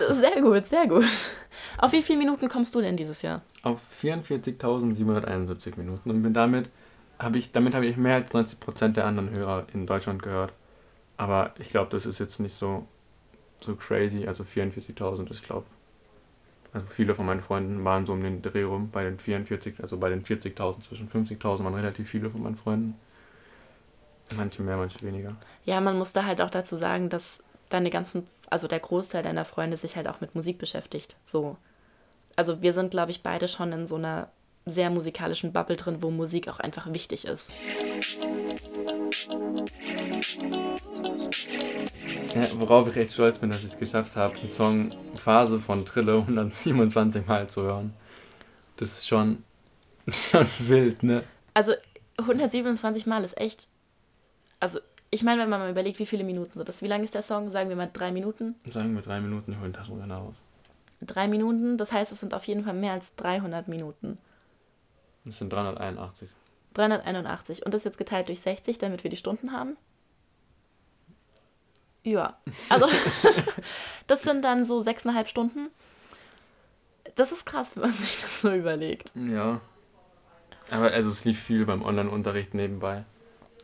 Sehr 0.10 0.42
gut, 0.42 0.68
sehr 0.68 0.88
gut. 0.88 1.08
Auf 1.78 1.94
wie 1.94 2.02
viele 2.02 2.20
Minuten 2.20 2.50
kommst 2.50 2.76
du 2.76 2.82
denn 2.82 2.98
dieses 2.98 3.22
Jahr? 3.22 3.44
auf 3.62 3.80
44.771 4.04 5.78
Minuten 5.78 6.12
und 6.12 6.34
damit 6.34 6.70
habe 7.18 7.38
ich 7.38 7.54
damit 7.54 7.74
habe 7.74 7.86
ich 7.86 7.96
mehr 7.96 8.16
als 8.16 8.34
90 8.34 8.60
Prozent 8.60 8.98
der 8.98 9.06
anderen 9.06 9.30
Hörer 9.30 9.68
in 9.74 9.88
Deutschland 9.88 10.22
gehört. 10.22 10.52
Aber 11.16 11.54
ich 11.60 11.70
glaube, 11.70 11.90
das 11.92 12.06
ist 12.06 12.20
jetzt 12.20 12.42
nicht 12.42 12.58
so 12.58 12.86
so 13.64 13.76
crazy. 13.76 14.28
Also 14.28 14.44
44.000, 14.44 15.32
ich 15.32 15.44
glaube. 15.44 15.66
Also 16.74 16.88
viele 16.88 17.14
von 17.14 17.26
meinen 17.26 17.42
Freunden 17.42 17.84
waren 17.86 18.06
so 18.06 18.14
um 18.14 18.24
den 18.24 18.42
Dreh 18.42 18.64
rum 18.64 18.90
bei 18.92 19.04
den 19.04 19.20
44, 19.20 19.76
also 19.82 19.98
bei 19.98 20.10
den 20.10 20.24
40.000 20.24 20.82
zwischen 20.82 21.08
50.000 21.08 21.64
waren 21.64 21.76
relativ 21.76 22.10
viele 22.10 22.32
von 22.32 22.42
meinen 22.42 22.56
Freunden. 22.56 22.96
Manche 24.36 24.64
mehr, 24.64 24.78
manche 24.78 25.00
weniger. 25.04 25.36
Ja, 25.66 25.80
man 25.82 25.98
muss 25.98 26.14
da 26.14 26.26
halt 26.26 26.42
auch 26.42 26.50
dazu 26.50 26.76
sagen, 26.76 27.10
dass 27.10 27.44
deine 27.70 27.92
ganzen, 27.92 28.26
also 28.50 28.68
der 28.68 28.80
Großteil 28.80 29.22
deiner 29.22 29.46
Freunde 29.46 29.78
sich 29.78 29.96
halt 29.96 30.08
auch 30.08 30.22
mit 30.22 30.34
Musik 30.34 30.58
beschäftigt. 30.58 31.16
So. 31.28 31.58
Also 32.36 32.64
wir 32.64 32.74
sind, 32.74 32.90
glaube 32.90 33.12
ich, 33.12 33.22
beide 33.22 33.48
schon 33.48 33.72
in 33.72 33.86
so 33.86 33.96
einer 33.96 34.30
sehr 34.66 34.90
musikalischen 34.90 35.54
Bubble 35.54 35.76
drin, 35.76 35.98
wo 36.02 36.10
Musik 36.10 36.48
auch 36.48 36.60
einfach 36.60 36.92
wichtig 36.92 37.26
ist. 37.26 37.52
Ja, 42.34 42.48
worauf 42.60 42.88
ich 42.88 42.96
echt 42.98 43.14
stolz 43.14 43.40
bin, 43.40 43.50
dass 43.50 43.60
ich 43.60 43.68
es 43.68 43.78
geschafft 43.78 44.16
habe, 44.16 44.38
den 44.38 44.50
Song 44.50 44.92
Phase 45.16 45.60
von 45.60 45.86
Trille 45.86 46.18
127 46.18 47.28
Mal 47.28 47.48
zu 47.48 47.64
hören. 47.64 47.94
Das 48.78 48.90
ist 48.90 49.08
schon, 49.08 49.44
schon 50.08 50.48
wild, 50.60 51.04
ne? 51.04 51.24
Also 51.54 51.74
127 52.18 53.06
Mal 53.06 53.24
ist 53.24 53.38
echt. 53.38 53.68
Also, 54.60 54.80
ich 55.12 55.24
meine, 55.24 55.42
wenn 55.42 55.50
man 55.50 55.60
mal 55.60 55.70
überlegt, 55.70 56.00
wie 56.00 56.06
viele 56.06 56.24
Minuten 56.24 56.54
sind 56.54 56.68
das. 56.68 56.82
Wie 56.82 56.88
lang 56.88 57.04
ist 57.04 57.14
der 57.14 57.22
Song? 57.22 57.52
Sagen 57.52 57.70
wir 57.70 57.76
mal 57.76 57.90
drei 57.92 58.12
Minuten? 58.12 58.56
Sagen 58.72 58.96
wir 58.96 59.02
drei 59.02 59.20
Minuten, 59.20 59.52
ich 59.52 59.58
hole 59.58 59.70
den 59.70 59.74
Taschenrechner 59.74 60.16
raus. 60.16 60.36
Drei 61.02 61.28
Minuten, 61.28 61.78
das 61.78 61.92
heißt, 61.92 62.12
es 62.12 62.20
sind 62.20 62.34
auf 62.34 62.46
jeden 62.46 62.64
Fall 62.64 62.74
mehr 62.74 62.94
als 62.94 63.14
300 63.16 63.68
Minuten. 63.68 64.18
Das 65.26 65.38
sind 65.38 65.52
381. 65.52 66.30
381. 66.74 67.66
Und 67.66 67.74
das 67.74 67.84
jetzt 67.84 67.98
geteilt 67.98 68.30
durch 68.30 68.42
60, 68.42 68.78
damit 68.78 69.04
wir 69.04 69.12
die 69.12 69.18
Stunden 69.18 69.52
haben? 69.52 69.78
Ja. 72.04 72.38
Also, 72.70 72.88
das 74.08 74.24
sind 74.24 74.44
dann 74.44 74.64
so 74.64 74.80
sechseinhalb 74.80 75.28
Stunden. 75.28 75.70
Das 77.16 77.32
ist 77.32 77.46
krass, 77.46 77.76
wenn 77.76 77.84
man 77.84 77.94
sich 77.94 78.22
das 78.22 78.42
so 78.42 78.52
überlegt. 78.52 79.12
Ja. 79.16 79.62
Aber 80.70 80.92
also 80.92 81.12
es 81.12 81.26
lief 81.26 81.40
viel 81.42 81.66
beim 81.66 81.84
Online-Unterricht 81.84 82.54
nebenbei. 82.54 83.04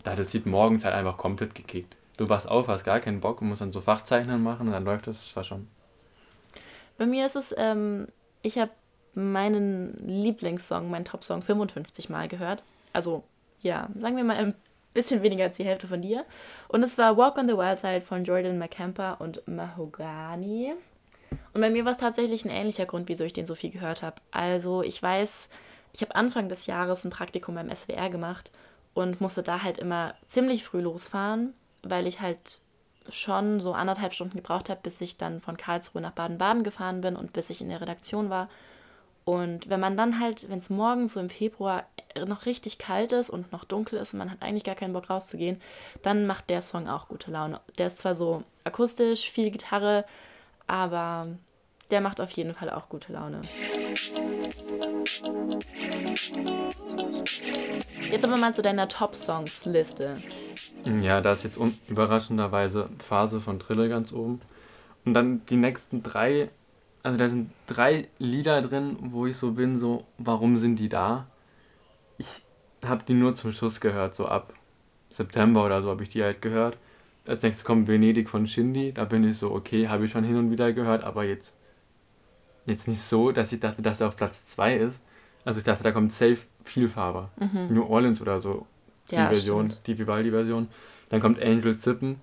Da 0.03 0.11
hat 0.11 0.19
das 0.19 0.33
Lied 0.33 0.45
morgens 0.45 0.85
halt 0.85 0.95
einfach 0.95 1.17
komplett 1.17 1.55
gekickt. 1.55 1.95
Du 2.17 2.29
wachst 2.29 2.47
auf, 2.47 2.67
hast 2.67 2.83
gar 2.83 2.99
keinen 2.99 3.21
Bock 3.21 3.41
und 3.41 3.49
musst 3.49 3.61
dann 3.61 3.71
so 3.71 3.81
Fachzeichnen 3.81 4.43
machen 4.43 4.67
und 4.67 4.73
dann 4.73 4.85
läuft 4.85 5.07
das. 5.07 5.23
Das 5.23 5.35
war 5.35 5.43
schon. 5.43 5.67
Bei 6.97 7.05
mir 7.05 7.25
ist 7.25 7.35
es, 7.35 7.55
ähm, 7.57 8.07
ich 8.41 8.57
habe 8.57 8.71
meinen 9.15 9.95
Lieblingssong, 10.05 10.89
meinen 10.89 11.05
Top-Song 11.05 11.41
55 11.41 12.09
Mal 12.09 12.27
gehört. 12.27 12.63
Also, 12.93 13.23
ja, 13.61 13.89
sagen 13.95 14.17
wir 14.17 14.23
mal 14.23 14.37
ein 14.37 14.53
bisschen 14.93 15.23
weniger 15.23 15.45
als 15.45 15.57
die 15.57 15.65
Hälfte 15.65 15.87
von 15.87 16.01
dir. 16.01 16.25
Und 16.69 16.83
es 16.83 16.99
war 16.99 17.17
Walk 17.17 17.37
on 17.37 17.47
the 17.47 17.57
Wild 17.57 17.79
Side 17.79 18.01
von 18.01 18.23
Jordan 18.23 18.59
McCampa 18.59 19.13
und 19.13 19.45
Mahogany. 19.47 20.73
Und 21.53 21.61
bei 21.61 21.71
mir 21.71 21.83
war 21.83 21.93
es 21.93 21.97
tatsächlich 21.97 22.45
ein 22.45 22.51
ähnlicher 22.51 22.85
Grund, 22.85 23.09
wieso 23.09 23.23
ich 23.23 23.33
den 23.33 23.47
so 23.47 23.55
viel 23.55 23.71
gehört 23.71 24.03
habe. 24.03 24.17
Also, 24.29 24.83
ich 24.83 25.01
weiß, 25.01 25.49
ich 25.93 26.01
habe 26.01 26.15
Anfang 26.15 26.47
des 26.47 26.67
Jahres 26.67 27.03
ein 27.03 27.09
Praktikum 27.09 27.55
beim 27.55 27.75
SWR 27.75 28.11
gemacht 28.11 28.51
und 28.93 29.19
musste 29.19 29.41
da 29.41 29.63
halt 29.63 29.79
immer 29.79 30.13
ziemlich 30.27 30.63
früh 30.63 30.81
losfahren, 30.81 31.55
weil 31.81 32.05
ich 32.05 32.21
halt 32.21 32.61
schon 33.09 33.59
so 33.59 33.73
anderthalb 33.73 34.13
Stunden 34.13 34.37
gebraucht 34.37 34.69
habe, 34.69 34.81
bis 34.83 35.01
ich 35.01 35.17
dann 35.17 35.41
von 35.41 35.57
Karlsruhe 35.57 36.03
nach 36.03 36.11
Baden-Baden 36.11 36.63
gefahren 36.63 37.01
bin 37.01 37.15
und 37.15 37.33
bis 37.33 37.49
ich 37.49 37.61
in 37.61 37.69
der 37.69 37.81
Redaktion 37.81 38.29
war. 38.29 38.47
Und 39.29 39.69
wenn 39.69 39.79
man 39.79 39.95
dann 39.95 40.19
halt, 40.19 40.49
wenn 40.49 40.57
es 40.57 40.71
morgens 40.71 41.13
so 41.13 41.19
im 41.19 41.29
Februar 41.29 41.85
noch 42.25 42.47
richtig 42.47 42.79
kalt 42.79 43.11
ist 43.13 43.29
und 43.29 43.51
noch 43.51 43.63
dunkel 43.63 43.99
ist 43.99 44.13
und 44.13 44.17
man 44.17 44.31
hat 44.31 44.41
eigentlich 44.41 44.63
gar 44.63 44.73
keinen 44.73 44.93
Bock 44.93 45.07
rauszugehen, 45.07 45.61
dann 46.01 46.25
macht 46.25 46.49
der 46.49 46.63
Song 46.63 46.87
auch 46.87 47.09
gute 47.09 47.29
Laune. 47.29 47.59
Der 47.77 47.85
ist 47.85 47.99
zwar 47.99 48.15
so 48.15 48.41
akustisch, 48.63 49.29
viel 49.29 49.51
Gitarre, 49.51 50.03
aber 50.65 51.27
der 51.91 52.01
macht 52.01 52.21
auf 52.21 52.31
jeden 52.31 52.55
Fall 52.55 52.71
auch 52.71 52.89
gute 52.89 53.13
Laune. 53.13 53.41
Jetzt 58.09 58.25
aber 58.25 58.37
mal 58.37 58.55
zu 58.55 58.63
deiner 58.63 58.87
Top-Songs-Liste. 58.87 60.23
Ja, 61.03 61.21
da 61.21 61.33
ist 61.33 61.43
jetzt 61.43 61.59
überraschenderweise 61.87 62.89
Phase 62.97 63.41
von 63.41 63.59
Trille 63.59 63.89
ganz 63.89 64.11
oben. 64.11 64.41
Und 65.05 65.13
dann 65.13 65.45
die 65.45 65.57
nächsten 65.57 66.01
drei, 66.01 66.49
also 67.03 67.17
da 67.17 67.29
sind 67.29 67.51
drei 67.67 68.07
Lieder 68.17 68.61
drin, 68.61 68.97
wo 69.01 69.25
ich 69.25 69.37
so 69.37 69.51
bin, 69.51 69.77
so, 69.77 70.05
warum 70.17 70.57
sind 70.57 70.77
die 70.77 70.89
da? 70.89 71.27
Ich 72.17 72.43
habe 72.83 73.03
die 73.07 73.13
nur 73.13 73.35
zum 73.35 73.51
Schluss 73.51 73.79
gehört, 73.79 74.15
so 74.15 74.27
ab 74.27 74.53
September 75.09 75.65
oder 75.65 75.81
so 75.81 75.89
habe 75.89 76.03
ich 76.03 76.09
die 76.09 76.23
halt 76.23 76.41
gehört. 76.41 76.77
Als 77.27 77.43
nächstes 77.43 77.65
kommt 77.65 77.87
Venedig 77.87 78.29
von 78.29 78.47
Shindy, 78.47 78.91
da 78.93 79.05
bin 79.05 79.23
ich 79.23 79.37
so, 79.37 79.51
okay, 79.51 79.87
habe 79.87 80.05
ich 80.05 80.11
schon 80.11 80.23
hin 80.23 80.37
und 80.37 80.51
wieder 80.51 80.73
gehört, 80.73 81.03
aber 81.03 81.23
jetzt, 81.23 81.55
jetzt 82.65 82.87
nicht 82.87 83.01
so, 83.01 83.31
dass 83.31 83.51
ich 83.51 83.59
dachte, 83.59 83.81
dass 83.81 84.01
er 84.01 84.07
auf 84.07 84.15
Platz 84.15 84.47
2 84.47 84.77
ist. 84.77 85.01
Also 85.45 85.59
ich 85.59 85.63
dachte, 85.63 85.83
da 85.83 85.91
kommt 85.91 86.11
safe 86.11 86.39
Vielfarber. 86.63 87.31
Mhm. 87.37 87.73
New 87.73 87.83
Orleans 87.83 88.21
oder 88.21 88.41
so 88.41 88.65
die 89.11 89.15
ja, 89.15 89.27
Version, 89.27 89.71
stimmt. 89.71 89.87
die 89.87 89.97
Vivaldi-Version. 89.97 90.67
Dann 91.09 91.21
kommt 91.21 91.41
Angel 91.41 91.77
Zippen. 91.77 92.21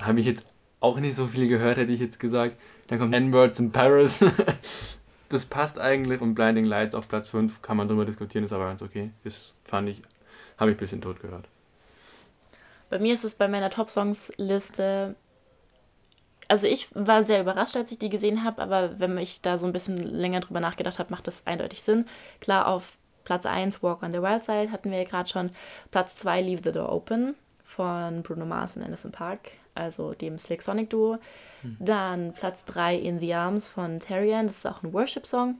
Habe 0.00 0.20
ich 0.20 0.26
jetzt 0.26 0.44
auch 0.80 0.98
nicht 1.00 1.14
so 1.14 1.26
viel 1.26 1.48
gehört, 1.48 1.76
hätte 1.76 1.92
ich 1.92 2.00
jetzt 2.00 2.20
gesagt. 2.20 2.56
Dann 2.88 2.98
kommt 2.98 3.14
N-Words 3.14 3.60
in 3.60 3.70
Paris. 3.70 4.24
das 5.28 5.44
passt 5.44 5.78
eigentlich 5.78 6.20
und 6.20 6.34
Blinding 6.34 6.64
Lights 6.64 6.94
auf 6.94 7.08
Platz 7.08 7.28
5 7.28 7.62
kann 7.62 7.76
man 7.76 7.88
drüber 7.88 8.04
diskutieren, 8.04 8.44
ist 8.44 8.52
aber 8.52 8.66
ganz 8.66 8.82
okay. 8.82 9.10
Das 9.24 9.54
fand 9.64 9.88
ich, 9.88 10.02
habe 10.56 10.70
ich 10.70 10.76
ein 10.76 10.80
bisschen 10.80 11.00
tot 11.00 11.20
gehört. 11.20 11.46
Bei 12.90 12.98
mir 12.98 13.14
ist 13.14 13.24
es 13.24 13.34
bei 13.34 13.48
meiner 13.48 13.70
Top-Songs-Liste. 13.70 15.14
Also 16.48 16.66
ich 16.66 16.88
war 16.94 17.22
sehr 17.22 17.42
überrascht, 17.42 17.76
als 17.76 17.92
ich 17.92 17.98
die 17.98 18.08
gesehen 18.08 18.42
habe, 18.42 18.62
aber 18.62 18.98
wenn 18.98 19.18
ich 19.18 19.42
da 19.42 19.58
so 19.58 19.66
ein 19.66 19.74
bisschen 19.74 19.98
länger 19.98 20.40
drüber 20.40 20.60
nachgedacht 20.60 20.98
habe, 20.98 21.10
macht 21.10 21.26
das 21.26 21.46
eindeutig 21.46 21.82
Sinn. 21.82 22.06
Klar, 22.40 22.66
auf 22.66 22.96
Platz 23.24 23.44
1 23.44 23.82
Walk 23.82 24.02
on 24.02 24.12
the 24.12 24.22
Wild 24.22 24.44
Side 24.44 24.72
hatten 24.72 24.90
wir 24.90 24.98
ja 24.98 25.04
gerade 25.04 25.28
schon. 25.28 25.50
Platz 25.90 26.16
2 26.16 26.40
Leave 26.40 26.62
the 26.64 26.72
Door 26.72 26.90
Open 26.90 27.34
von 27.62 28.22
Bruno 28.22 28.46
Mars 28.46 28.76
und 28.76 28.82
Anderson 28.82 29.12
Park, 29.12 29.50
also 29.78 30.14
dem 30.14 30.38
Slick 30.38 30.62
Sonic 30.62 30.90
Duo. 30.90 31.18
Mhm. 31.62 31.76
Dann 31.80 32.32
Platz 32.32 32.64
3 32.66 32.96
In 32.96 33.18
the 33.18 33.34
Arms 33.34 33.68
von 33.68 34.00
Terrian, 34.00 34.46
das 34.46 34.58
ist 34.58 34.66
auch 34.66 34.82
ein 34.82 34.92
Worship-Song, 34.92 35.56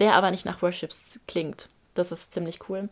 der 0.00 0.14
aber 0.14 0.30
nicht 0.30 0.44
nach 0.44 0.62
Worships 0.62 1.20
klingt. 1.26 1.68
Das 1.94 2.12
ist 2.12 2.32
ziemlich 2.32 2.68
cool. 2.68 2.88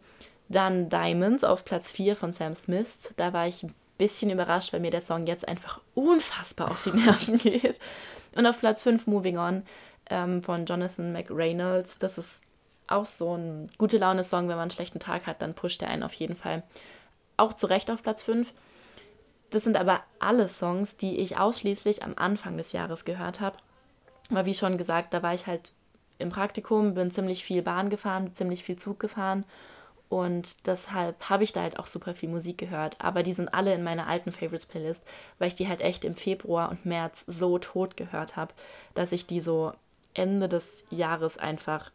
Dann 0.49 0.89
Diamonds 0.89 1.45
auf 1.45 1.65
Platz 1.65 1.93
4 1.93 2.17
von 2.17 2.33
Sam 2.33 2.55
Smith. 2.55 2.89
Da 3.17 3.33
war 3.33 3.47
ich 3.47 3.63
ein 3.63 3.75
bisschen 3.99 4.31
überrascht, 4.31 4.73
weil 4.73 4.81
mir 4.81 4.91
der 4.91 5.01
Song 5.01 5.27
jetzt 5.27 5.47
einfach 5.47 5.81
unfassbar 5.95 6.71
auf 6.71 6.83
die 6.83 6.91
Nerven 6.91 7.37
geht. 7.39 7.79
Und 8.35 8.47
auf 8.47 8.61
Platz 8.61 8.83
5 8.83 9.07
Moving 9.07 9.39
On 9.39 9.63
ähm, 10.09 10.43
von 10.43 10.67
Jonathan 10.67 11.13
McReynolds. 11.13 11.99
Das 11.99 12.19
ist 12.19 12.43
auch 12.89 13.07
so 13.07 13.37
ein 13.37 13.69
gute 13.79 13.99
Laune-Song, 13.99 14.43
wenn 14.49 14.57
man 14.57 14.63
einen 14.63 14.71
schlechten 14.71 14.99
Tag 14.99 15.27
hat, 15.27 15.41
dann 15.43 15.55
pusht 15.55 15.81
er 15.83 15.89
einen 15.89 16.03
auf 16.03 16.13
jeden 16.15 16.37
Fall 16.37 16.65
auch 17.37 17.55
zu 17.55 17.67
Recht 17.67 17.91
auf 17.91 18.03
Platz 18.03 18.23
5. 18.23 18.53
Das 19.51 19.65
sind 19.65 19.77
aber 19.77 20.03
alle 20.19 20.49
Songs, 20.49 20.97
die 20.97 21.19
ich 21.19 21.39
ausschließlich 21.39 22.03
am 22.03 22.15
Anfang 22.17 22.57
des 22.57 22.73
Jahres 22.73 23.05
gehört 23.05 23.41
habe. 23.41 23.57
Aber 24.31 24.47
wie 24.47 24.55
schon 24.55 24.79
gesagt, 24.79 25.13
da 25.13 25.23
war 25.23 25.35
ich 25.35 25.47
halt 25.47 25.73
im 26.19 26.31
Praktikum, 26.31 26.95
bin 26.95 27.11
ziemlich 27.11 27.45
viel 27.45 27.63
Bahn 27.63 27.91
gefahren, 27.91 28.35
ziemlich 28.35 28.63
viel 28.63 28.77
Zug 28.77 29.01
gefahren 29.01 29.45
und 30.11 30.67
deshalb 30.67 31.31
habe 31.31 31.45
ich 31.45 31.53
da 31.53 31.63
halt 31.63 31.79
auch 31.79 31.87
super 31.87 32.17
viel 32.17 32.29
Musik 32.29 32.59
gehört. 32.59 32.97
Aber 32.99 33.23
die 33.23 33.33
sind 33.33 33.55
alle 33.55 33.73
in 33.73 33.85
meiner 33.85 34.09
alten 34.09 34.33
Favorites 34.33 34.67
Playlist, 34.67 35.05
weil 35.39 35.47
ich 35.47 35.55
die 35.55 35.69
halt 35.69 35.81
echt 35.81 36.05
im 36.05 36.15
Februar 36.15 36.69
und 36.69 36.85
März 36.85 37.25
so 37.29 37.59
tot 37.59 37.97
gehört 37.97 38.35
habe, 38.35 38.53
dass 38.95 39.13
ich 39.13 39.27
die 39.27 39.41
so 39.41 39.73
Ende 40.13 40.49
des 40.49 40.85
Jahres 40.91 41.39
einfach 41.39 41.93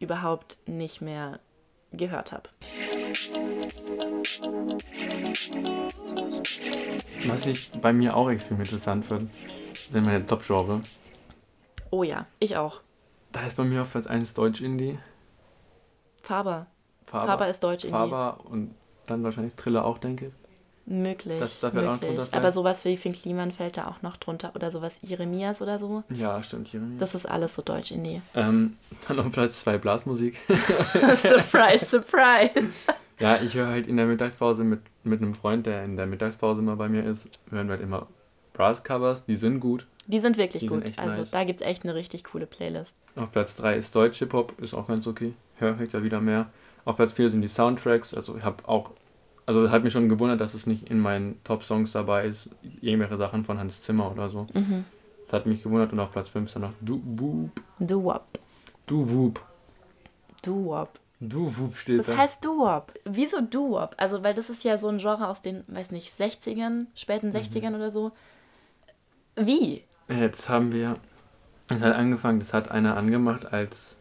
überhaupt 0.00 0.56
nicht 0.66 1.02
mehr 1.02 1.40
gehört 1.92 2.32
habe. 2.32 2.48
Was 7.26 7.46
ich 7.46 7.70
bei 7.80 7.92
mir 7.92 8.16
auch 8.16 8.30
extrem 8.30 8.60
interessant 8.60 9.04
finde, 9.04 9.30
sind 9.90 10.04
meine 10.04 10.24
Top-Genre. 10.24 10.82
Oh 11.90 12.02
ja, 12.02 12.26
ich 12.38 12.56
auch. 12.56 12.80
Da 13.32 13.40
ist 13.46 13.56
bei 13.56 13.64
mir 13.64 13.82
auf 13.82 13.90
Platz 13.90 14.06
1 14.06 14.34
Deutsch-Indie. 14.34 14.98
Faber. 16.22 16.66
Faber. 17.06 17.26
Faber 17.26 17.48
ist 17.48 17.60
Deutsch-Indie. 17.60 17.96
Faber 17.96 18.38
und 18.44 18.74
dann 19.06 19.24
wahrscheinlich 19.24 19.54
Triller 19.54 19.84
auch, 19.84 19.98
denke 19.98 20.26
ich. 20.26 20.32
Möglich. 20.90 21.38
Das, 21.38 21.60
das 21.60 21.74
möglich. 21.74 22.18
Aber 22.32 22.50
sowas 22.50 22.84
wie 22.86 22.96
Finn 22.96 23.12
Kliman 23.12 23.52
fällt 23.52 23.76
da 23.76 23.88
auch 23.88 24.00
noch 24.00 24.16
drunter. 24.16 24.52
Oder 24.54 24.70
sowas 24.70 24.98
Jeremias 25.02 25.60
oder 25.60 25.78
so. 25.78 26.02
Ja, 26.08 26.42
stimmt, 26.42 26.72
Jeremias. 26.72 26.98
Das 26.98 27.14
ist 27.14 27.26
alles 27.26 27.54
so 27.54 27.62
deutsch 27.62 27.90
Indie. 27.90 28.22
Ähm, 28.34 28.76
dann 29.08 29.20
auf 29.20 29.30
Platz 29.30 29.60
2 29.60 29.76
Blasmusik. 29.78 30.38
surprise, 31.16 31.84
surprise. 31.84 32.70
Ja, 33.20 33.36
ich 33.42 33.54
höre 33.54 33.66
halt 33.66 33.88
in 33.88 33.96
der 33.96 34.06
Mittagspause 34.06 34.62
mit, 34.62 34.80
mit 35.08 35.22
einem 35.22 35.34
Freund, 35.34 35.66
der 35.66 35.84
in 35.84 35.96
der 35.96 36.06
Mittagspause 36.06 36.60
immer 36.60 36.76
bei 36.76 36.88
mir 36.88 37.04
ist, 37.04 37.28
hören 37.50 37.68
wir 37.68 37.74
halt 37.74 37.82
immer 37.82 38.06
Brass-Covers. 38.52 39.24
Die 39.26 39.36
sind 39.36 39.60
gut. 39.60 39.86
Die 40.06 40.20
sind 40.20 40.36
wirklich 40.36 40.60
die 40.60 40.66
gut. 40.66 40.84
Sind 40.84 40.98
also 40.98 41.20
nice. 41.20 41.30
da 41.30 41.44
gibt 41.44 41.60
es 41.60 41.66
echt 41.66 41.84
eine 41.84 41.94
richtig 41.94 42.24
coole 42.24 42.46
Playlist. 42.46 42.94
Auf 43.16 43.30
Platz 43.32 43.56
3 43.56 43.76
ist 43.76 43.94
Deutsch 43.94 44.18
Hip-Hop, 44.18 44.60
ist 44.60 44.74
auch 44.74 44.86
ganz 44.86 45.06
okay. 45.06 45.34
Höre 45.56 45.80
ich 45.80 45.90
da 45.90 46.02
wieder 46.02 46.20
mehr. 46.20 46.50
Auf 46.84 46.96
Platz 46.96 47.12
4 47.12 47.30
sind 47.30 47.42
die 47.42 47.48
Soundtracks. 47.48 48.14
Also 48.14 48.36
ich 48.36 48.44
habe 48.44 48.66
auch 48.68 48.92
also 49.48 49.70
hat 49.70 49.82
mich 49.82 49.94
schon 49.94 50.10
gewundert, 50.10 50.42
dass 50.42 50.52
es 50.52 50.66
nicht 50.66 50.90
in 50.90 51.00
meinen 51.00 51.42
Top-Songs 51.42 51.92
dabei 51.92 52.26
ist, 52.26 52.50
irgendwelche 52.82 53.16
Sachen 53.16 53.46
von 53.46 53.58
Hans 53.58 53.80
Zimmer 53.80 54.12
oder 54.12 54.28
so. 54.28 54.46
Mhm. 54.52 54.84
Das 55.24 55.40
hat 55.40 55.46
mich 55.46 55.62
gewundert 55.62 55.90
und 55.90 56.00
auf 56.00 56.12
Platz 56.12 56.28
5 56.28 56.48
ist 56.48 56.54
dann 56.54 56.62
noch 56.64 56.72
Du 56.82 57.00
Woop. 57.02 57.50
Du 57.80 58.04
Wop. 58.04 58.26
Du 58.86 59.08
Woop. 59.10 59.40
Du 60.42 60.66
Wop. 60.66 61.00
Du 61.20 61.56
Woop 61.56 61.76
steht 61.76 61.98
das 61.98 62.06
da. 62.06 62.16
Heißt 62.16 62.44
Du 62.44 62.58
Wop. 62.58 62.92
Wieso 63.04 63.40
Du 63.40 63.70
Wop? 63.70 63.94
Also, 63.96 64.22
weil 64.22 64.34
das 64.34 64.50
ist 64.50 64.62
ja 64.64 64.78
so 64.78 64.88
ein 64.88 64.98
Genre 64.98 65.26
aus 65.28 65.42
den, 65.42 65.64
weiß 65.66 65.90
nicht, 65.90 66.12
60ern, 66.12 66.86
späten 66.94 67.30
60ern 67.32 67.70
mhm. 67.70 67.76
oder 67.76 67.90
so. 67.90 68.12
Wie? 69.36 69.82
Jetzt 70.08 70.48
haben 70.48 70.72
wir, 70.72 70.96
es 71.68 71.80
hat 71.80 71.94
angefangen, 71.94 72.38
das 72.40 72.54
hat 72.54 72.70
einer 72.70 72.96
angemacht 72.96 73.52
als 73.52 73.96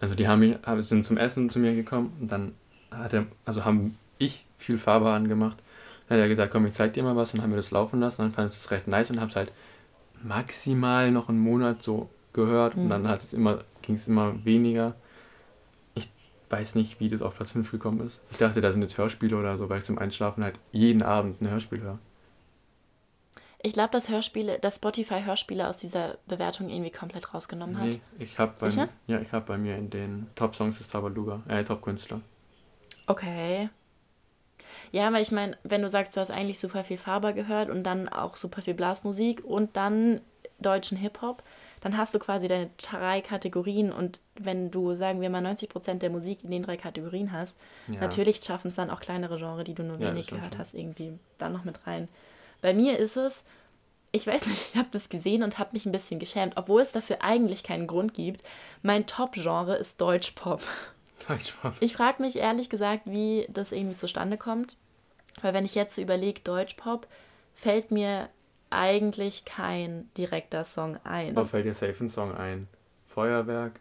Also 0.00 0.14
die 0.14 0.28
haben 0.28 0.40
mich, 0.40 0.56
sind 0.80 1.04
zum 1.06 1.16
Essen 1.16 1.50
zu 1.50 1.58
mir 1.58 1.74
gekommen 1.74 2.16
und 2.20 2.30
dann 2.32 2.54
hat 2.90 3.12
er, 3.12 3.26
also 3.44 3.64
haben 3.64 3.98
ich 4.18 4.46
viel 4.58 4.78
Farbe 4.78 5.10
angemacht. 5.10 5.58
Dann 6.08 6.18
hat 6.18 6.24
er 6.24 6.28
gesagt, 6.28 6.52
komm, 6.52 6.66
ich 6.66 6.74
zeig 6.74 6.94
dir 6.94 7.02
mal 7.02 7.16
was 7.16 7.34
und 7.34 7.42
haben 7.42 7.50
wir 7.50 7.56
das 7.56 7.70
laufen 7.72 8.00
lassen. 8.00 8.22
Dann 8.22 8.32
fand 8.32 8.52
ich 8.52 8.58
es 8.58 8.70
recht 8.70 8.88
nice 8.88 9.10
und 9.10 9.20
hab's 9.20 9.36
halt 9.36 9.52
maximal 10.22 11.10
noch 11.10 11.28
einen 11.28 11.40
Monat 11.40 11.82
so 11.82 12.08
gehört 12.32 12.74
und 12.76 12.86
Mhm. 12.86 12.90
dann 12.90 13.08
hat 13.08 13.22
es 13.22 13.32
immer, 13.32 13.64
ging 13.82 13.96
es 13.96 14.08
immer 14.08 14.44
weniger. 14.44 14.94
Ich 16.48 16.52
weiß 16.52 16.76
nicht, 16.76 16.98
wie 16.98 17.10
das 17.10 17.20
auf 17.20 17.36
Platz 17.36 17.50
5 17.50 17.70
gekommen 17.70 18.00
ist. 18.06 18.20
Ich 18.30 18.38
dachte, 18.38 18.62
da 18.62 18.72
sind 18.72 18.80
jetzt 18.80 18.96
Hörspiele 18.96 19.36
oder 19.36 19.58
so, 19.58 19.68
weil 19.68 19.80
ich 19.80 19.84
zum 19.84 19.98
Einschlafen 19.98 20.42
halt 20.42 20.58
jeden 20.72 21.02
Abend 21.02 21.42
ein 21.42 21.50
Hörspiel 21.50 21.82
höre. 21.82 21.98
Ich 23.62 23.74
glaube, 23.74 23.90
dass 23.90 24.08
Hörspiele, 24.08 24.58
dass 24.58 24.76
Spotify 24.76 25.20
Hörspiele 25.22 25.68
aus 25.68 25.76
dieser 25.76 26.16
Bewertung 26.26 26.70
irgendwie 26.70 26.90
komplett 26.90 27.34
rausgenommen 27.34 27.78
hat. 27.78 27.86
Nee, 27.86 28.00
ich 28.18 28.38
habe 28.38 28.54
bei, 28.58 28.88
ja, 29.08 29.20
ich 29.20 29.30
hab 29.30 29.44
bei 29.46 29.58
mir 29.58 29.76
in 29.76 29.90
den 29.90 30.28
Top-Songs 30.36 30.78
des 30.78 30.88
Tabaluga, 30.88 31.42
äh, 31.48 31.64
Top-Künstler. 31.64 32.22
Okay. 33.06 33.68
Ja, 34.90 35.08
aber 35.08 35.20
ich 35.20 35.32
meine, 35.32 35.58
wenn 35.64 35.82
du 35.82 35.88
sagst, 35.90 36.16
du 36.16 36.20
hast 36.20 36.30
eigentlich 36.30 36.58
super 36.58 36.82
viel 36.82 36.98
Faber 36.98 37.34
gehört 37.34 37.68
und 37.68 37.82
dann 37.82 38.08
auch 38.08 38.36
super 38.36 38.62
viel 38.62 38.74
Blasmusik 38.74 39.44
und 39.44 39.76
dann 39.76 40.22
deutschen 40.60 40.96
Hip-Hop, 40.96 41.42
dann 41.80 41.96
hast 41.96 42.14
du 42.14 42.18
quasi 42.18 42.48
deine 42.48 42.70
drei 42.76 43.20
Kategorien 43.20 43.92
und 43.92 44.20
wenn 44.34 44.70
du, 44.70 44.94
sagen 44.94 45.20
wir 45.20 45.30
mal, 45.30 45.42
90% 45.42 45.98
der 46.02 46.10
Musik 46.10 46.44
in 46.44 46.50
den 46.50 46.62
drei 46.62 46.76
Kategorien 46.76 47.32
hast, 47.32 47.56
Ja. 47.88 48.00
natürlich 48.00 48.38
schaffen 48.44 48.68
es 48.68 48.74
dann 48.76 48.90
auch 48.90 49.00
kleinere 49.00 49.36
Genre, 49.38 49.64
die 49.64 49.74
du 49.74 49.82
nur 49.82 49.98
Ja, 49.98 50.08
wenig 50.10 50.26
gehört 50.28 50.52
schon. 50.52 50.58
hast, 50.58 50.74
irgendwie 50.74 51.18
da 51.38 51.48
noch 51.48 51.64
mit 51.64 51.86
rein. 51.86 52.08
Bei 52.60 52.74
mir 52.74 52.98
ist 52.98 53.16
es, 53.16 53.44
ich 54.12 54.26
weiß 54.26 54.46
nicht, 54.46 54.68
ich 54.72 54.76
habe 54.76 54.88
das 54.90 55.08
gesehen 55.08 55.42
und 55.42 55.58
habe 55.58 55.70
mich 55.72 55.86
ein 55.86 55.92
bisschen 55.92 56.18
geschämt, 56.18 56.56
obwohl 56.56 56.82
es 56.82 56.92
dafür 56.92 57.18
eigentlich 57.22 57.62
keinen 57.62 57.86
Grund 57.86 58.14
gibt. 58.14 58.42
Mein 58.82 59.06
Top-Genre 59.06 59.76
ist 59.76 60.00
Deutschpop. 60.00 60.62
Deutschpop. 61.28 61.74
Ich 61.80 61.94
frage 61.94 62.22
mich 62.22 62.36
ehrlich 62.36 62.70
gesagt, 62.70 63.02
wie 63.06 63.46
das 63.50 63.72
irgendwie 63.72 63.96
zustande 63.96 64.36
kommt. 64.36 64.76
Weil 65.42 65.54
wenn 65.54 65.64
ich 65.64 65.74
jetzt 65.74 65.94
so 65.94 66.02
überlege, 66.02 66.40
Deutschpop, 66.40 67.06
fällt 67.54 67.90
mir 67.90 68.28
eigentlich 68.70 69.44
kein 69.44 70.10
direkter 70.16 70.64
Song 70.64 70.98
ein. 71.04 71.34
Wo 71.36 71.44
fällt 71.44 71.66
dir 71.66 71.74
safe 71.74 72.04
ein 72.04 72.08
Song 72.08 72.34
ein? 72.34 72.68
Feuerwerk? 73.06 73.80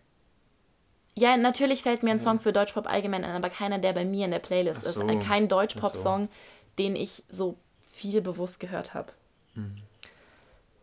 Ja, 1.15 1.35
natürlich 1.35 1.81
fällt 1.83 2.03
mir 2.03 2.11
ein. 2.11 2.19
Song 2.19 2.39
für 2.39 2.53
Deutschpop 2.53 2.87
allgemein 2.87 3.23
ein, 3.23 3.35
aber 3.35 3.49
keiner, 3.49 3.79
der 3.79 3.93
bei 3.93 4.05
mir 4.05 4.25
in 4.25 4.31
der 4.31 4.39
Playlist 4.39 4.81
Ach 4.83 4.89
ist. 4.89 4.95
so. 4.95 5.05
Ein- 5.05 5.19
Kein 5.19 5.47
Deutschpop-Song, 5.47 6.29
den 6.77 6.95
ich 6.95 7.23
so 7.29 7.57
viel 7.91 8.21
bewusst 8.21 8.59
gehört 8.59 8.93
habe. 8.93 9.11
Mhm. 9.55 9.77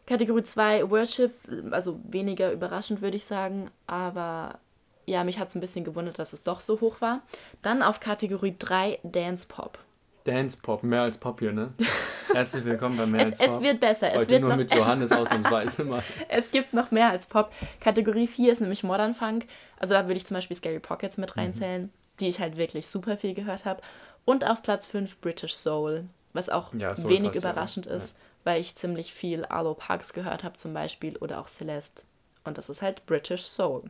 Kategorie 0.07 0.43
2, 0.43 0.91
Worship, 0.91 1.33
also 1.71 1.99
weniger 2.05 2.53
überraschend 2.53 3.01
würde 3.01 3.17
ich 3.17 3.25
sagen, 3.25 3.71
aber 3.87 4.59
ja, 5.07 5.23
mich 5.25 5.39
hat 5.39 5.49
es 5.49 5.55
ein 5.55 5.61
bisschen 5.61 5.85
gewundert, 5.85 6.19
dass 6.19 6.33
es 6.33 6.43
doch 6.43 6.61
so 6.61 6.81
hoch 6.81 7.01
war. 7.01 7.23
Dann 7.63 7.83
auf 7.83 8.01
Kategorie 8.01 8.55
3, 8.59 8.99
Dance 9.03 9.47
Pop. 9.49 9.79
Dance 10.25 10.57
Pop, 10.61 10.83
mehr 10.83 11.03
als 11.03 11.19
Pop 11.19 11.41
hier, 11.41 11.53
ne? 11.53 11.75
Herzlich 12.33 12.65
willkommen 12.65 12.97
bei 12.97 13.05
Mehr 13.05 13.27
Es, 13.27 13.33
als 13.33 13.39
Pop. 13.39 13.49
es 13.51 13.63
wird 13.63 13.81
besser. 13.81 14.13
Es 14.13 14.23
Heute 14.23 14.31
wird 14.31 14.41
nur 14.41 14.51
noch, 14.51 14.57
mit 14.57 14.75
Johannes 14.75 15.13
ausnahmsweise 15.13 15.85
mal. 15.85 16.03
Es 16.29 16.51
gibt 16.51 16.73
noch 16.73 16.91
mehr 16.91 17.11
als 17.11 17.27
Pop. 17.27 17.53
Kategorie 17.81 18.27
4 18.27 18.53
ist 18.55 18.61
nämlich 18.61 18.83
Modern 18.83 19.15
Funk. 19.15 19.47
Also 19.79 19.93
da 19.93 20.07
würde 20.07 20.17
ich 20.17 20.25
zum 20.27 20.37
Beispiel 20.37 20.57
Scary 20.57 20.81
Pockets 20.81 21.19
Mhm. 21.19 21.21
mit 21.21 21.37
reinzählen, 21.37 21.93
die 22.21 22.29
ich 22.29 22.41
halt 22.41 22.57
wirklich 22.57 22.87
super 22.87 23.19
viel 23.19 23.35
gehört 23.35 23.67
habe. 23.67 23.83
Und 24.25 24.47
auf 24.47 24.63
Platz 24.63 24.87
5 24.87 25.19
British 25.21 25.55
Soul, 25.55 26.05
was 26.33 26.49
auch 26.49 26.73
Ja, 26.73 26.97
Soul 26.97 27.11
wenig 27.11 27.33
passt 27.33 27.45
ja 27.45 27.51
überraschend 27.51 27.87
ist, 27.87 28.17
weil 28.45 28.63
ich 28.63 28.75
ziemlich 28.77 29.13
viel 29.13 29.45
Arlo 29.45 29.75
Parks 29.75 30.15
gehört 30.15 30.43
habe 30.43 30.57
zum 30.57 30.73
Beispiel 30.73 31.19
oder 31.19 31.39
auch 31.39 31.49
Celeste. 31.49 32.03
Und 32.45 32.57
das 32.57 32.71
ist 32.71 32.81
halt 32.81 33.05
British 33.05 33.43
Soul. 33.45 33.83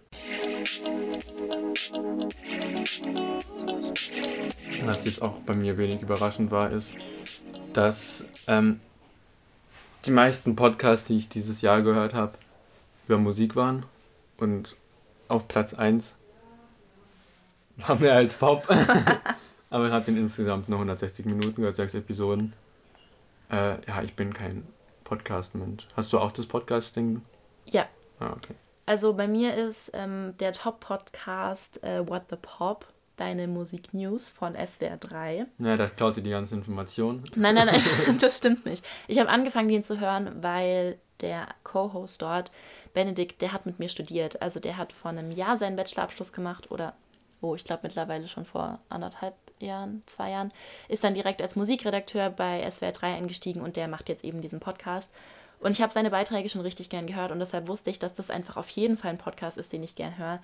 Was 4.84 5.04
jetzt 5.04 5.22
auch 5.22 5.38
bei 5.40 5.54
mir 5.54 5.78
wenig 5.78 6.02
überraschend 6.02 6.50
war, 6.50 6.70
ist, 6.70 6.92
dass 7.72 8.24
ähm, 8.46 8.80
die 10.04 10.10
meisten 10.10 10.56
Podcasts, 10.56 11.06
die 11.06 11.16
ich 11.16 11.28
dieses 11.28 11.62
Jahr 11.62 11.82
gehört 11.82 12.14
habe, 12.14 12.38
über 13.06 13.18
Musik 13.18 13.56
waren. 13.56 13.84
Und 14.38 14.76
auf 15.28 15.48
Platz 15.48 15.74
1 15.74 16.14
war 17.76 17.98
mehr 17.98 18.14
als 18.14 18.34
Pop. 18.34 18.66
Aber 19.70 19.86
ich 19.86 19.92
habe 19.92 20.04
den 20.04 20.16
insgesamt 20.16 20.68
nur 20.68 20.78
160 20.78 21.26
Minuten 21.26 21.56
gehört, 21.56 21.76
sechs 21.76 21.94
Episoden. 21.94 22.52
Äh, 23.50 23.76
ja, 23.86 24.02
ich 24.02 24.14
bin 24.14 24.32
kein 24.32 24.66
Podcast-Mensch. 25.04 25.86
Hast 25.96 26.12
du 26.12 26.18
auch 26.18 26.32
das 26.32 26.46
Podcast-Ding? 26.46 27.22
Ja, 27.66 27.86
Ah, 28.20 28.32
okay. 28.32 28.54
Also 28.86 29.14
bei 29.14 29.26
mir 29.26 29.54
ist 29.54 29.90
ähm, 29.94 30.34
der 30.38 30.52
Top-Podcast 30.52 31.82
äh, 31.82 32.08
What 32.08 32.24
the 32.30 32.36
Pop, 32.40 32.86
deine 33.16 33.46
Musik-News 33.46 34.30
von 34.30 34.54
SWR 34.54 34.96
3. 34.96 35.46
Ja, 35.58 35.76
da 35.76 35.86
klaut 35.88 36.16
sie 36.16 36.22
die 36.22 36.30
ganzen 36.30 36.58
Informationen. 36.58 37.24
Nein, 37.34 37.54
nein, 37.54 37.66
nein, 38.06 38.18
das 38.20 38.38
stimmt 38.38 38.66
nicht. 38.66 38.84
Ich 39.08 39.18
habe 39.18 39.30
angefangen, 39.30 39.68
den 39.68 39.82
zu 39.82 40.00
hören, 40.00 40.42
weil 40.42 40.98
der 41.20 41.48
Co-Host 41.62 42.20
dort, 42.22 42.50
Benedikt, 42.92 43.40
der 43.40 43.52
hat 43.52 43.66
mit 43.66 43.78
mir 43.78 43.88
studiert. 43.88 44.42
Also 44.42 44.60
der 44.60 44.76
hat 44.76 44.92
vor 44.92 45.10
einem 45.10 45.30
Jahr 45.30 45.56
seinen 45.56 45.76
Bachelorabschluss 45.76 46.32
gemacht 46.32 46.70
oder, 46.70 46.94
oh, 47.40 47.54
ich 47.54 47.64
glaube 47.64 47.80
mittlerweile 47.84 48.28
schon 48.28 48.44
vor 48.44 48.80
anderthalb 48.88 49.34
Jahren, 49.60 50.02
zwei 50.06 50.30
Jahren, 50.30 50.52
ist 50.88 51.04
dann 51.04 51.14
direkt 51.14 51.40
als 51.40 51.56
Musikredakteur 51.56 52.30
bei 52.30 52.68
SWR 52.70 52.92
3 52.92 53.14
eingestiegen 53.14 53.60
und 53.60 53.76
der 53.76 53.88
macht 53.88 54.08
jetzt 54.08 54.24
eben 54.24 54.40
diesen 54.40 54.60
Podcast. 54.60 55.12
Und 55.64 55.70
ich 55.70 55.80
habe 55.80 55.94
seine 55.94 56.10
Beiträge 56.10 56.50
schon 56.50 56.60
richtig 56.60 56.90
gern 56.90 57.06
gehört 57.06 57.32
und 57.32 57.38
deshalb 57.38 57.68
wusste 57.68 57.88
ich, 57.88 57.98
dass 57.98 58.12
das 58.12 58.28
einfach 58.28 58.58
auf 58.58 58.68
jeden 58.68 58.98
Fall 58.98 59.12
ein 59.12 59.18
Podcast 59.18 59.56
ist, 59.56 59.72
den 59.72 59.82
ich 59.82 59.96
gern 59.96 60.18
höre. 60.18 60.42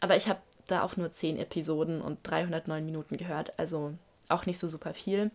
Aber 0.00 0.16
ich 0.16 0.28
habe 0.28 0.38
da 0.66 0.82
auch 0.82 0.98
nur 0.98 1.10
10 1.10 1.38
Episoden 1.38 2.02
und 2.02 2.18
309 2.24 2.84
Minuten 2.84 3.16
gehört, 3.16 3.58
also 3.58 3.94
auch 4.28 4.44
nicht 4.44 4.58
so 4.58 4.68
super 4.68 4.92
viel. 4.92 5.30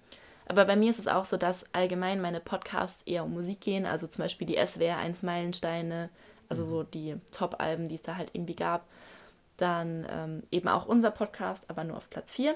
Aber 0.46 0.66
bei 0.66 0.76
mir 0.76 0.92
ist 0.92 1.00
es 1.00 1.08
auch 1.08 1.26
so, 1.26 1.38
dass 1.38 1.66
allgemein 1.74 2.22
meine 2.22 2.40
Podcasts 2.40 3.02
eher 3.08 3.24
um 3.24 3.34
Musik 3.34 3.62
gehen, 3.62 3.88
also 3.88 4.06
zum 4.06 4.24
Beispiel 4.24 4.46
die 4.46 4.64
SWR 4.64 4.98
1 4.98 5.24
Meilensteine, 5.24 6.12
also 6.48 6.64
so 6.64 6.84
die 6.84 7.16
Top-Alben, 7.32 7.88
die 7.88 7.96
es 7.96 8.04
da 8.04 8.18
halt 8.18 8.30
irgendwie 8.34 8.56
gab. 8.56 8.86
Dann 9.58 10.06
ähm, 10.08 10.44
eben 10.52 10.68
auch 10.68 10.86
unser 10.86 11.10
Podcast, 11.10 11.68
aber 11.68 11.84
nur 11.84 11.98
auf 11.98 12.12
Platz 12.12 12.32
4. 12.32 12.54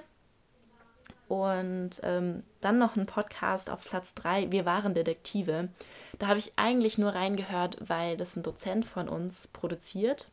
Und 1.29 2.01
ähm, 2.03 2.43
dann 2.59 2.79
noch 2.79 2.97
ein 2.97 3.05
Podcast 3.05 3.69
auf 3.69 3.85
Platz 3.85 4.15
3, 4.15 4.51
Wir 4.51 4.65
waren 4.65 4.93
Detektive. 4.93 5.69
Da 6.17 6.27
habe 6.27 6.39
ich 6.39 6.53
eigentlich 6.57 6.97
nur 6.97 7.13
reingehört, 7.13 7.77
weil 7.87 8.17
das 8.17 8.35
ein 8.35 8.43
Dozent 8.43 8.83
von 8.83 9.07
uns 9.07 9.47
produziert 9.47 10.27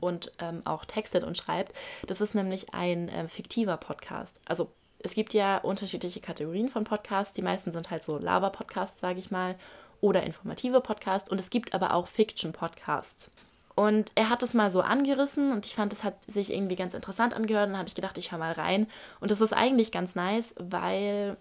und 0.00 0.32
ähm, 0.40 0.62
auch 0.64 0.84
textet 0.84 1.22
und 1.22 1.38
schreibt. 1.38 1.72
Das 2.06 2.20
ist 2.20 2.34
nämlich 2.34 2.74
ein 2.74 3.08
ähm, 3.14 3.28
fiktiver 3.28 3.76
Podcast. 3.76 4.40
Also 4.44 4.72
es 4.98 5.14
gibt 5.14 5.32
ja 5.32 5.58
unterschiedliche 5.58 6.20
Kategorien 6.20 6.68
von 6.68 6.82
Podcasts. 6.84 7.32
Die 7.32 7.42
meisten 7.42 7.70
sind 7.70 7.90
halt 7.90 8.02
so 8.02 8.18
Laber-Podcasts, 8.18 9.00
sage 9.00 9.18
ich 9.18 9.30
mal, 9.30 9.56
oder 10.00 10.24
informative 10.24 10.80
Podcasts. 10.80 11.30
Und 11.30 11.38
es 11.38 11.50
gibt 11.50 11.74
aber 11.74 11.94
auch 11.94 12.08
Fiction-Podcasts. 12.08 13.30
Und 13.74 14.12
er 14.14 14.28
hat 14.28 14.42
es 14.42 14.52
mal 14.52 14.70
so 14.70 14.80
angerissen 14.80 15.52
und 15.52 15.64
ich 15.64 15.74
fand, 15.74 15.92
es 15.92 16.04
hat 16.04 16.14
sich 16.26 16.52
irgendwie 16.52 16.76
ganz 16.76 16.92
interessant 16.94 17.34
angehört. 17.34 17.68
Und 17.68 17.78
habe 17.78 17.88
ich 17.88 17.94
gedacht, 17.94 18.18
ich 18.18 18.32
höre 18.32 18.38
mal 18.38 18.52
rein. 18.52 18.86
Und 19.20 19.30
das 19.30 19.40
ist 19.40 19.52
eigentlich 19.52 19.92
ganz 19.92 20.14
nice, 20.14 20.54
weil 20.58 21.36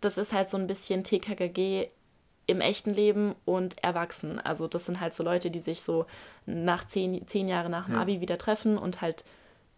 das 0.00 0.18
ist 0.18 0.32
halt 0.32 0.48
so 0.48 0.56
ein 0.56 0.66
bisschen 0.66 1.04
TKKG 1.04 1.88
im 2.46 2.60
echten 2.60 2.90
Leben 2.90 3.34
und 3.44 3.82
erwachsen. 3.82 4.38
Also 4.38 4.66
das 4.68 4.84
sind 4.84 5.00
halt 5.00 5.14
so 5.14 5.22
Leute, 5.22 5.50
die 5.50 5.60
sich 5.60 5.82
so 5.82 6.06
nach 6.46 6.86
zehn, 6.86 7.26
zehn 7.26 7.48
Jahre 7.48 7.70
nach 7.70 7.86
dem. 7.86 7.96
Abi 7.96 8.20
wieder 8.20 8.36
treffen 8.36 8.76
und 8.76 9.00
halt 9.00 9.24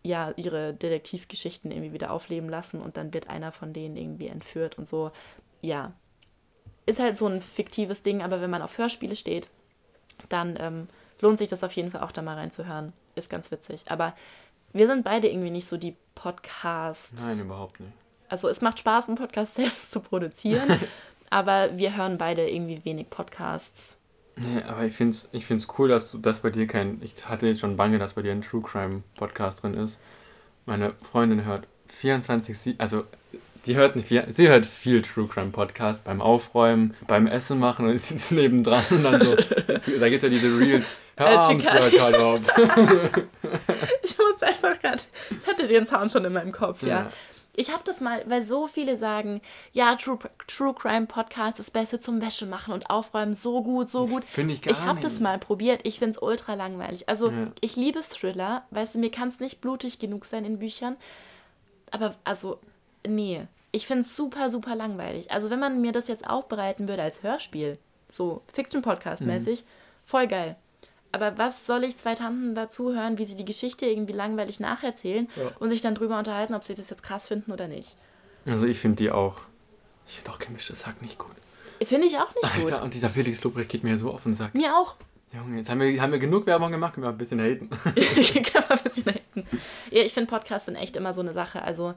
ja 0.03 0.33
ihre 0.37 0.73
Detektivgeschichten 0.75 1.71
irgendwie 1.71 1.93
wieder 1.93 2.11
aufleben 2.11 2.49
lassen 2.49 2.81
und 2.81 2.97
dann 2.97 3.12
wird 3.12 3.29
einer 3.29 3.53
von 3.53 3.73
denen 3.73 3.97
irgendwie 3.97 4.29
entführt 4.29 4.79
und 4.79 4.89
so. 4.89 5.11
Ja, 5.62 5.93
ist 6.87 7.01
halt 7.01 7.17
so 7.17 7.27
ein 7.27 7.41
fiktives 7.41 8.03
Ding, 8.03 8.23
aber 8.23 8.41
wenn 8.41 8.51
man 8.51 8.62
auf 8.62 8.79
Hörspiele 8.79 9.17
steht, 9.17 9.49
dann 10.29 10.57
ähm, 10.61 10.89
lohnt 11.20 11.38
sich 11.38 11.48
das 11.48 11.64
auf 11.64 11.72
jeden 11.72 11.90
Fall 11.90 12.02
auch 12.02 12.12
da 12.12 12.22
mal 12.22 12.35
reinzuhören. 12.37 12.92
Ist 13.14 13.31
ganz 13.31 13.50
witzig. 13.50 13.85
Aber 13.88 14.14
wir 14.72 14.87
sind 14.87 15.05
beide 15.05 15.29
irgendwie 15.29 15.50
nicht 15.50 15.66
so 15.68 15.76
die 15.76 15.94
Podcast. 16.14 17.14
Nein, 17.18 17.40
überhaupt 17.40 17.81
nicht. 17.81 17.92
Also 18.29 18.48
es 18.48 18.61
macht 18.61 18.79
Spaß, 18.81 19.09
einen 19.09 19.16
Podcast 19.16 19.55
selbst 19.57 19.92
zu 19.92 20.00
produzieren, 20.00 20.81
aber 21.31 21.76
wir 21.79 21.96
hören 21.96 22.18
beide 22.18 22.48
irgendwie 22.48 22.85
wenig 22.85 23.09
Podcasts. 23.09 23.96
Nee, 24.38 24.62
aber 24.68 24.85
ich 24.85 24.92
finde 24.92 25.16
es 25.16 25.26
ich 25.33 25.46
find's 25.46 25.66
cool, 25.79 25.88
dass, 25.88 26.11
du, 26.11 26.18
dass 26.18 26.40
bei 26.40 26.50
dir 26.50 26.66
kein. 26.66 27.00
Ich 27.02 27.26
hatte 27.26 27.46
jetzt 27.46 27.61
schon 27.61 27.76
Bange, 27.79 27.98
dass 27.98 28.14
bei 28.14 28.22
dir 28.22 28.33
ein 28.33 28.42
True 28.42 28.61
Crime 28.62 29.02
Podcast 29.16 29.62
drin 29.62 29.72
ist. 29.74 29.98
Meine 30.66 30.92
Freundin 31.02 31.44
hört 31.46 31.66
24, 31.88 32.59
sie- 32.59 32.74
also 32.79 33.05
die 33.64 33.76
hört 33.76 33.96
nicht 33.96 34.09
viel, 34.09 34.24
sie 34.31 34.48
hört 34.48 34.66
viel 34.66 35.00
True 35.00 35.26
Crime 35.26 35.52
Podcast 35.52 36.05
beim 36.05 36.20
Aufräumen, 36.20 36.94
beim 37.07 37.26
Essen 37.26 37.59
machen 37.59 37.87
und 37.88 37.98
sitzt 38.00 38.31
nebendran 38.33 38.85
und 38.90 39.02
dann 39.05 39.24
so. 39.24 39.37
da 39.37 39.79
gibt 40.09 40.16
es 40.16 40.22
ja 40.22 40.29
diese 40.29 40.59
Reels. 40.59 40.92
Hör 41.16 41.29
Äh. 41.29 42.38
Ich 44.02 44.18
muss 44.18 44.42
einfach 44.42 44.81
gerade, 44.81 45.00
ich 45.31 45.46
hatte 45.46 45.66
den 45.66 45.87
Sound 45.87 46.12
schon 46.12 46.24
in 46.24 46.33
meinem 46.33 46.52
Kopf, 46.52 46.83
ja. 46.83 46.88
Ja. 46.88 47.12
Ich 47.59 47.72
habe 47.72 47.83
das 47.87 48.02
mal, 48.02 48.22
weil 48.26 48.42
so 48.42 48.66
viele 48.66 48.98
sagen, 48.98 49.40
ja, 49.72 49.96
True, 49.96 50.18
True 50.46 50.74
Crime 50.74 51.07
Podcast 51.07 51.59
ist 51.59 51.70
besser 51.70 51.98
zum 51.98 52.20
Wäsche 52.20 52.44
machen 52.44 52.74
und 52.74 52.90
aufräumen, 52.90 53.35
so 53.35 53.62
gut, 53.62 53.88
so 53.88 54.07
gut. 54.07 54.24
Finde 54.24 54.52
ich 54.52 54.61
gar 54.61 54.72
Ich 54.72 54.83
habe 54.83 55.00
das 55.00 55.20
mal 55.20 55.38
probiert, 55.38 55.81
ich 55.85 55.98
finde 55.98 56.16
es 56.16 56.22
ultra 56.22 56.52
langweilig. 56.52 57.09
Also 57.09 57.31
Ja. 57.31 57.46
ich 57.62 57.74
liebe 57.76 58.02
Thriller, 58.02 58.64
weißt 58.72 58.96
du, 58.96 58.98
mir 58.98 59.11
kann 59.11 59.29
es 59.29 59.40
nicht 59.40 59.62
blutig 59.62 59.98
genug 59.98 60.26
sein 60.26 60.44
in 60.44 60.59
Büchern. 60.59 60.96
Aber 61.90 62.14
also, 62.24 62.59
nee, 63.07 63.46
ich 63.72 63.87
finde 63.87 64.02
es 64.02 64.14
super, 64.14 64.50
super 64.50 64.74
langweilig. 64.76 65.31
Also 65.31 65.48
wenn 65.48 65.59
man 65.61 65.81
mir 65.81 65.92
das 65.92 66.09
jetzt 66.09 66.29
aufbereiten 66.29 66.88
würde 66.88 67.02
als 67.02 67.22
Hörspiel, 67.22 67.79
so 68.12 68.42
Fiction-Podcast-mäßig, 68.52 69.62
Mhm. 69.62 69.66
voll 70.05 70.26
geil. 70.26 70.57
Aber 71.16 71.38
was 71.38 71.66
soll 71.66 71.85
ich 71.85 71.96
zwei 71.96 72.14
Tanten 72.14 72.55
dazu 72.55 72.94
hören, 72.94 73.16
wie 73.18 73.24
sie 73.24 73.35
die 73.37 73.44
Geschichte 73.44 73.87
irgendwie 73.87 74.12
langweilig 74.12 74.61
nacherzählen 74.61 75.29
Ja. 75.37 75.50
und 75.59 75.70
sich 75.70 75.81
dann 75.81 75.94
drüber 75.94 76.18
unterhalten, 76.18 76.55
ob 76.55 76.62
sie 76.64 76.74
das 76.74 76.90
jetzt 76.90 77.02
krass 77.02 77.29
finden 77.29 77.52
oder 77.52 77.68
nicht? 77.68 77.96
Also 78.44 78.66
ich 78.66 78.79
finde 78.79 78.96
die 78.96 79.11
auch. 79.11 79.37
Ich 80.07 80.16
finde 80.16 80.31
auch 80.31 80.38
gemischtes 80.38 80.87
Hack 80.87 81.00
nicht 81.02 81.18
gut. 81.18 81.31
Finde 81.83 82.07
ich 82.07 82.16
auch 82.16 82.33
nicht 82.35 82.55
gut. 82.55 82.72
Alter, 82.72 82.83
und 82.85 82.94
dieser 82.94 83.11
Felix 83.11 83.42
Lobrecht 83.42 83.68
geht 83.70 83.83
mir 83.83 83.98
so 83.98 84.11
auf 84.12 84.22
den 84.22 84.35
Sack. 84.35 84.55
Mir 84.55 84.76
auch. 84.76 84.94
Junge, 85.33 85.59
jetzt 85.59 85.68
haben 85.68 85.81
wir, 85.81 86.00
haben 86.00 86.12
wir 86.12 86.18
genug 86.18 86.46
Werbung 86.46 86.70
gemacht, 86.70 86.94
können 86.94 87.05
wir 87.07 87.11
ein 87.11 87.18
bisschen 87.18 87.40
haten. 87.40 87.68
Kann 88.52 88.64
man 88.68 88.79
ein 88.79 88.85
bisschen 88.85 89.07
haten. 89.07 89.46
Ja, 89.90 90.02
ich 90.02 90.14
finde 90.14 90.31
Podcasts 90.31 90.66
sind 90.66 90.76
echt 90.76 90.96
immer 90.96 91.12
so 91.12 91.20
eine 91.20 91.33
Sache. 91.33 91.62
Also 91.62 91.94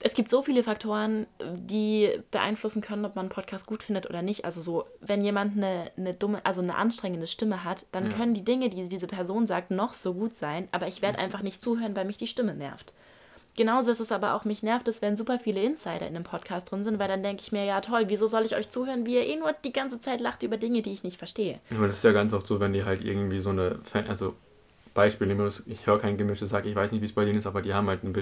es 0.00 0.12
gibt 0.14 0.30
so 0.30 0.42
viele 0.42 0.62
Faktoren, 0.62 1.26
die 1.54 2.10
beeinflussen 2.30 2.82
können, 2.82 3.04
ob 3.06 3.16
man 3.16 3.24
einen 3.24 3.30
Podcast 3.30 3.66
gut 3.66 3.82
findet 3.82 4.06
oder 4.08 4.20
nicht. 4.22 4.44
Also 4.44 4.60
so, 4.60 4.84
wenn 5.00 5.24
jemand 5.24 5.56
eine, 5.56 5.90
eine 5.96 6.12
dumme, 6.14 6.44
also 6.44 6.60
eine 6.60 6.74
anstrengende 6.76 7.26
Stimme 7.26 7.64
hat, 7.64 7.86
dann 7.92 8.10
Ja. 8.10 8.16
können 8.16 8.34
die 8.34 8.44
Dinge, 8.44 8.68
die 8.68 8.88
diese 8.88 9.06
Person 9.06 9.46
sagt, 9.46 9.70
noch 9.70 9.94
so 9.94 10.12
gut 10.14 10.36
sein, 10.36 10.68
aber 10.72 10.86
ich 10.86 11.00
werde 11.02 11.18
einfach 11.18 11.42
nicht 11.42 11.62
zuhören, 11.62 11.96
weil 11.96 12.04
mich 12.04 12.18
die 12.18 12.26
Stimme 12.26 12.54
nervt. 12.54 12.92
Genauso 13.56 13.90
ist 13.90 14.00
es 14.00 14.12
aber 14.12 14.34
auch, 14.34 14.44
mich 14.44 14.62
nervt 14.62 14.86
es, 14.86 15.00
wenn 15.00 15.16
super 15.16 15.38
viele 15.38 15.62
Insider 15.62 16.06
in 16.06 16.14
einem 16.14 16.24
Podcast 16.24 16.70
drin 16.70 16.84
sind, 16.84 16.98
weil 16.98 17.08
dann 17.08 17.22
denke 17.22 17.42
ich 17.42 17.52
mir, 17.52 17.64
ja 17.64 17.80
toll, 17.80 18.04
wieso 18.08 18.26
soll 18.26 18.44
ich 18.44 18.54
euch 18.54 18.68
zuhören, 18.68 19.06
wie 19.06 19.14
ihr 19.14 19.24
eh 19.26 19.36
nur 19.36 19.54
die 19.64 19.72
ganze 19.72 19.98
Zeit 19.98 20.20
lacht 20.20 20.42
über 20.42 20.58
Dinge, 20.58 20.82
die 20.82 20.92
ich 20.92 21.04
nicht 21.04 21.16
verstehe. 21.16 21.58
Aber 21.74 21.86
das 21.86 21.96
ist 21.96 22.04
ja 22.04 22.12
ganz 22.12 22.34
oft 22.34 22.46
so, 22.46 22.60
wenn 22.60 22.74
die 22.74 22.84
halt 22.84 23.02
irgendwie 23.02 23.40
so 23.40 23.48
eine, 23.48 23.78
Fan 23.84 24.06
also 24.08 24.34
Beispiel, 24.92 25.26
nehmen 25.26 25.40
wir 25.40 25.44
das- 25.46 25.62
ich 25.66 25.86
höre 25.86 25.98
kein 25.98 26.18
gemischtes 26.18 26.52
Hack, 26.52 26.66
ich 26.66 26.74
weiß 26.76 26.92
nicht, 26.92 27.00
wie 27.00 27.06
es 27.06 27.14
bei 27.14 27.24
denen 27.24 27.38
ist, 27.38 27.46
aber 27.46 27.62
die 27.62 27.72
haben 27.72 27.88
halt 27.88 28.00
eine, 28.04 28.12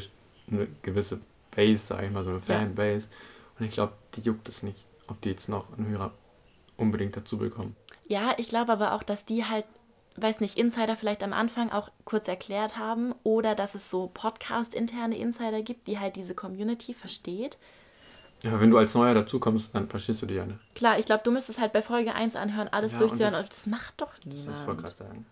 eine 0.53 0.69
gewisse 0.83 1.19
Base, 1.55 1.87
sag 1.87 2.03
ich 2.05 2.11
mal, 2.11 2.25
so 2.25 2.31
eine. 2.31 2.41
Fanbase. 2.41 3.09
Und 3.59 3.67
ich 3.67 3.73
glaube, 3.75 3.93
die 4.15 4.21
juckt 4.23 4.49
es 4.49 4.63
nicht, 4.63 4.79
ob 5.09 5.21
die 5.23 5.31
jetzt 5.31 5.49
noch 5.49 5.73
einen 5.77 5.87
Hörer 5.89 6.13
unbedingt 6.77 7.17
dazu 7.17 7.39
bekommen. 7.39 7.77
Ja, 8.07 8.35
ich 8.37 8.49
glaube 8.49 8.73
aber 8.73 8.93
auch, 8.95 9.03
dass 9.03 9.25
die 9.25 9.45
halt, 9.45 9.65
weiß 10.17 10.41
nicht, 10.41 10.59
Insider 10.59 10.97
vielleicht 10.97 11.23
am 11.23 11.33
Anfang 11.33 11.71
auch 11.71 11.91
kurz 12.05 12.27
erklärt 12.29 12.77
haben 12.77 13.15
oder 13.23 13.55
dass 13.55 13.75
es 13.75 13.91
so 13.91 14.11
Podcast-interne 14.13 15.17
Insider 15.17 15.63
gibt, 15.63 15.87
die 15.87 15.99
halt 16.01 16.17
diese 16.17 16.35
Community 16.35 16.95
versteht. 16.95 17.57
Ja, 18.43 18.61
wenn 18.61 18.71
du 18.71 18.77
als 18.77 18.95
Neuer 18.95 19.15
dazukommst, 19.15 19.75
dann 19.75 19.89
verstehst 19.89 20.21
du 20.21 20.27
die 20.27 20.35
ja 20.35 20.45
nicht. 20.45 20.59
Klar, 20.75 20.99
ich 20.99 21.07
glaube, 21.07 21.23
du 21.25 21.31
müsstest 21.31 21.59
halt 21.61 21.73
bei 21.73 21.81
Folge 21.81 22.15
1 22.15 22.37
anhören, 22.37 22.69
alles 22.69 22.93
Ja, 22.93 22.99
durchzuhören 22.99 23.35
und 23.35 23.41
und 23.41 23.49
das- 23.49 23.57
das, 23.63 23.67
macht 23.67 24.01
doch 24.01 24.13
Das 24.25 24.25
wollte 24.25 24.37
ich 24.37 24.45
gerade 24.45 24.73
niemand. 24.77 24.89
sagen. 24.97 25.27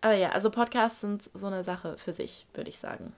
Aber 0.00 0.14
ja, 0.14 0.30
also 0.30 0.50
Podcasts 0.50 1.00
sind 1.00 1.28
so 1.34 1.46
eine 1.48 1.62
Sache 1.62 1.96
für 1.98 2.12
sich, 2.12 2.46
würde 2.54 2.70
ich 2.70 2.78
sagen. 2.78 3.12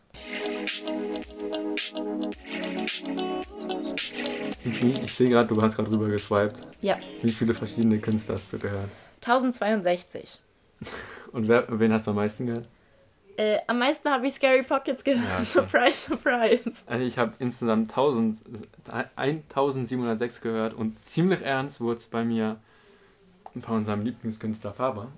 Ich 4.64 5.14
sehe 5.14 5.31
gerade, 5.31 5.48
du 5.48 5.61
hast 5.61 5.76
gerade 5.76 5.90
rüber 5.90 6.09
geswiped. 6.09 6.61
Ja, 6.81 6.98
Wie 7.22 7.33
viele 7.33 7.55
verschiedene 7.55 7.98
Künstler 7.98 8.35
hast 8.35 8.53
du 8.53 8.59
gehört? 8.59 8.90
1062. 9.22 10.38
Und 11.33 11.48
wer, 11.48 11.66
wen 11.68 11.92
hast 11.92 12.07
du 12.07 12.11
am 12.11 12.16
meisten 12.16 12.46
gehört? 12.46 12.68
Äh, 13.37 13.59
am 13.66 13.79
meisten 13.79 14.09
habe 14.11 14.26
ich 14.26 14.35
Scary 14.35 14.62
Pockets 14.62 15.03
gehört. 15.03 15.24
Ja, 15.24 15.37
okay. 15.37 15.44
Surprise, 15.44 16.09
surprise. 16.09 16.72
Also 16.87 17.05
ich 17.05 17.18
habe 17.18 17.33
insgesamt 17.38 17.90
1000, 17.90 18.38
1706 19.16 20.40
gehört 20.40 20.74
und 20.74 21.03
ziemlich 21.05 21.42
ernst 21.42 21.81
wurde 21.81 21.96
es 21.96 22.07
bei 22.07 22.24
mir 22.24 22.59
bei 23.55 23.72
unserem 23.72 24.03
Lieblingskünstler 24.03 24.72
Faber. 24.72 25.09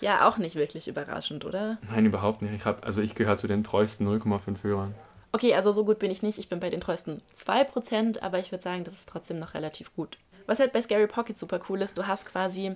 Ja, 0.00 0.28
auch 0.28 0.38
nicht 0.38 0.56
wirklich 0.56 0.88
überraschend, 0.88 1.44
oder? 1.44 1.78
Nein, 1.90 2.06
überhaupt 2.06 2.42
nicht. 2.42 2.54
Ich 2.54 2.64
hab, 2.64 2.84
also 2.84 3.00
ich 3.00 3.14
gehöre 3.14 3.38
zu 3.38 3.46
den 3.46 3.64
treuesten 3.64 4.06
0,5 4.06 4.62
Hörern. 4.62 4.94
Okay, 5.36 5.54
also 5.54 5.70
so 5.70 5.84
gut 5.84 5.98
bin 5.98 6.10
ich 6.10 6.22
nicht. 6.22 6.38
Ich 6.38 6.48
bin 6.48 6.60
bei 6.60 6.70
den 6.70 6.80
treuesten 6.80 7.20
2%, 7.36 8.22
aber 8.22 8.38
ich 8.38 8.52
würde 8.52 8.64
sagen, 8.64 8.84
das 8.84 8.94
ist 8.94 9.06
trotzdem 9.06 9.38
noch 9.38 9.52
relativ 9.52 9.94
gut. 9.94 10.16
Was 10.46 10.60
halt 10.60 10.72
bei 10.72 10.80
Scary 10.80 11.06
Pockets 11.06 11.40
super 11.40 11.60
cool 11.68 11.82
ist, 11.82 11.98
du 11.98 12.06
hast 12.06 12.24
quasi 12.24 12.74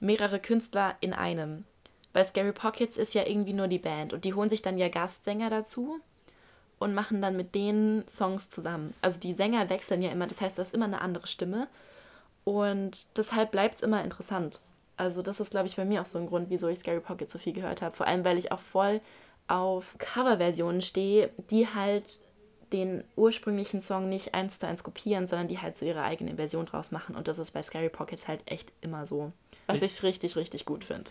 mehrere 0.00 0.38
Künstler 0.38 0.96
in 1.00 1.14
einem. 1.14 1.64
Bei 2.12 2.22
Scary 2.22 2.52
Pockets 2.52 2.98
ist 2.98 3.14
ja 3.14 3.26
irgendwie 3.26 3.54
nur 3.54 3.68
die 3.68 3.78
Band 3.78 4.12
und 4.12 4.26
die 4.26 4.34
holen 4.34 4.50
sich 4.50 4.60
dann 4.60 4.76
ja 4.76 4.90
Gastsänger 4.90 5.48
dazu 5.48 5.98
und 6.78 6.92
machen 6.92 7.22
dann 7.22 7.38
mit 7.38 7.54
denen 7.54 8.06
Songs 8.06 8.50
zusammen. 8.50 8.92
Also 9.00 9.18
die 9.18 9.32
Sänger 9.32 9.70
wechseln 9.70 10.02
ja 10.02 10.10
immer, 10.10 10.26
das 10.26 10.42
heißt, 10.42 10.58
du 10.58 10.60
hast 10.60 10.74
immer 10.74 10.84
eine 10.84 11.00
andere 11.00 11.26
Stimme 11.26 11.68
und 12.44 13.06
deshalb 13.16 13.50
bleibt 13.50 13.76
es 13.76 13.82
immer 13.82 14.04
interessant. 14.04 14.60
Also 14.98 15.22
das 15.22 15.40
ist, 15.40 15.52
glaube 15.52 15.68
ich, 15.68 15.76
bei 15.76 15.86
mir 15.86 16.02
auch 16.02 16.06
so 16.06 16.18
ein 16.18 16.26
Grund, 16.26 16.50
wieso 16.50 16.68
ich 16.68 16.80
Scary 16.80 17.00
Pockets 17.00 17.32
so 17.32 17.38
viel 17.38 17.54
gehört 17.54 17.80
habe. 17.80 17.96
Vor 17.96 18.06
allem, 18.06 18.26
weil 18.26 18.36
ich 18.36 18.52
auch 18.52 18.60
voll 18.60 19.00
auf 19.48 19.94
Coverversionen 19.98 20.82
stehe, 20.82 21.30
die 21.50 21.66
halt 21.68 22.18
den 22.72 23.04
ursprünglichen 23.14 23.80
Song 23.80 24.08
nicht 24.08 24.34
eins 24.34 24.58
zu 24.58 24.66
eins 24.66 24.82
kopieren, 24.82 25.26
sondern 25.26 25.48
die 25.48 25.58
halt 25.60 25.78
so 25.78 25.84
ihre 25.84 26.02
eigene 26.02 26.36
Version 26.36 26.66
draus 26.66 26.90
machen. 26.90 27.14
Und 27.14 27.28
das 27.28 27.38
ist 27.38 27.52
bei 27.52 27.62
Scary 27.62 27.88
Pockets 27.88 28.26
halt 28.26 28.42
echt 28.46 28.72
immer 28.80 29.06
so. 29.06 29.32
Was 29.66 29.82
ich 29.82 30.02
richtig, 30.02 30.36
richtig 30.36 30.64
gut 30.64 30.84
finde. 30.84 31.10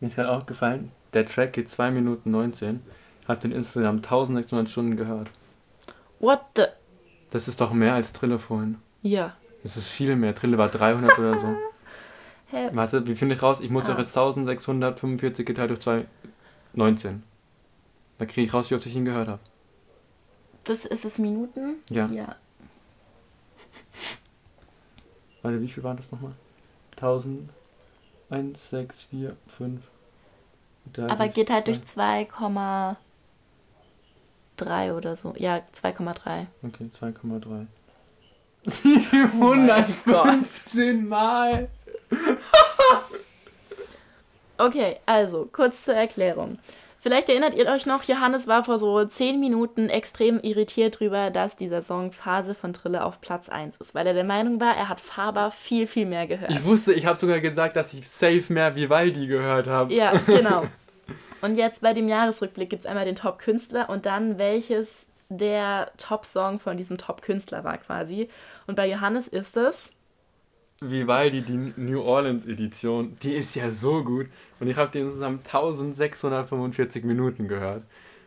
Mir 0.00 0.08
ist 0.08 0.16
gerade 0.16 0.30
aufgefallen, 0.30 0.92
der 1.14 1.26
Track 1.26 1.52
geht 1.54 1.68
2 1.68 1.90
Minuten 1.90 2.30
19. 2.30 2.82
Hab 3.28 3.40
den 3.40 3.52
Instagram 3.52 3.96
1600 3.96 4.68
Stunden 4.68 4.96
gehört. 4.96 5.30
What 6.20 6.40
the... 6.56 6.64
Das 7.30 7.48
ist 7.48 7.60
doch 7.60 7.72
mehr 7.72 7.94
als 7.94 8.12
Trille 8.12 8.38
vorhin. 8.38 8.78
Ja. 9.02 9.36
Das 9.62 9.76
ist 9.76 9.88
viel 9.88 10.16
mehr. 10.16 10.34
Trille 10.34 10.58
war 10.58 10.68
300 10.68 11.18
oder 11.18 11.38
so. 11.38 11.56
Hä? 12.50 12.68
Warte, 12.72 13.06
wie 13.06 13.14
finde 13.14 13.34
ich 13.34 13.42
raus? 13.42 13.60
Ich 13.60 13.70
muss 13.70 13.84
Ah. 13.84 13.92
doch 13.92 13.98
jetzt 13.98 14.16
1645 14.16 15.46
geteilt 15.46 15.70
durch 15.70 15.80
2, 15.80 16.04
19. 16.74 17.22
Da 18.18 18.26
kriege 18.26 18.46
ich 18.46 18.54
raus, 18.54 18.70
wie 18.70 18.74
oft 18.74 18.86
ich 18.86 18.96
ihn 18.96 19.04
gehört 19.04 19.28
habe. 19.28 19.40
Das 20.64 20.84
ist 20.84 21.04
es 21.04 21.18
Minuten? 21.18 21.76
Ja. 21.90 22.06
Ja. 22.06 22.36
Warte, 25.42 25.60
wie 25.60 25.68
viel 25.68 25.82
waren 25.82 25.96
das 25.96 26.12
nochmal? 26.12 26.32
1000, 26.96 27.50
1, 28.30 28.70
6, 28.70 29.02
4, 29.10 29.36
5. 29.56 29.82
Aber 30.98 31.28
geht 31.28 31.50
halt 31.50 31.66
durch 31.66 31.78
2,3 31.78 32.96
oder 34.92 35.16
so. 35.16 35.34
Ja, 35.36 35.56
2,3. 35.74 36.46
Okay, 36.62 36.90
2,3. 37.00 37.66
Oh 39.40 39.54
mein 39.54 39.86
715 39.88 41.08
Mal! 41.08 41.68
Okay, 44.62 44.96
also 45.06 45.48
kurz 45.50 45.84
zur 45.84 45.94
Erklärung. 45.94 46.58
Vielleicht 47.00 47.28
erinnert 47.28 47.54
ihr 47.54 47.66
euch 47.66 47.84
noch, 47.84 48.04
Johannes 48.04 48.46
war 48.46 48.62
vor 48.62 48.78
so 48.78 49.04
10 49.04 49.40
Minuten 49.40 49.88
extrem 49.88 50.38
irritiert 50.38 51.00
darüber, 51.00 51.30
dass 51.30 51.56
dieser 51.56 51.82
Song 51.82 52.12
Phase 52.12 52.54
von 52.54 52.72
Trille 52.72 53.04
auf 53.04 53.20
Platz 53.20 53.48
1 53.48 53.78
ist, 53.78 53.92
weil 53.96 54.06
er 54.06 54.14
der 54.14 54.22
Meinung 54.22 54.60
war, 54.60 54.76
er 54.76 54.88
hat 54.88 55.00
Faber 55.00 55.50
viel, 55.50 55.88
viel 55.88 56.06
mehr 56.06 56.28
gehört. 56.28 56.52
Ich 56.52 56.64
wusste, 56.64 56.92
ich 56.92 57.04
habe 57.04 57.18
sogar 57.18 57.40
gesagt, 57.40 57.74
dass 57.74 57.92
ich 57.92 58.08
safe 58.08 58.44
mehr 58.50 58.76
Vivaldi 58.76 59.26
gehört 59.26 59.66
habe. 59.66 59.92
Ja, 59.92 60.12
genau. 60.26 60.62
Und 61.40 61.56
jetzt 61.56 61.82
bei 61.82 61.92
dem 61.92 62.08
Jahresrückblick 62.08 62.70
gibt 62.70 62.84
es 62.84 62.86
einmal 62.86 63.04
den 63.04 63.16
Top-Künstler 63.16 63.90
und 63.90 64.06
dann 64.06 64.38
welches 64.38 65.06
der 65.28 65.90
Top-Song 65.96 66.60
von 66.60 66.76
diesem 66.76 66.98
Top-Künstler 66.98 67.64
war 67.64 67.78
quasi. 67.78 68.28
Und 68.68 68.76
bei 68.76 68.88
Johannes 68.88 69.26
ist 69.26 69.56
es 69.56 69.90
Vivaldi, 70.90 71.42
die 71.42 71.72
New 71.76 72.00
Orleans 72.02 72.46
Edition, 72.46 73.16
die 73.22 73.34
ist 73.34 73.54
ja 73.54 73.70
so 73.70 74.02
gut. 74.04 74.26
Und 74.60 74.68
ich 74.68 74.76
habe 74.76 74.90
die 74.92 74.98
insgesamt 75.00 75.46
1645 75.46 77.04
Minuten 77.04 77.48
gehört. 77.48 77.84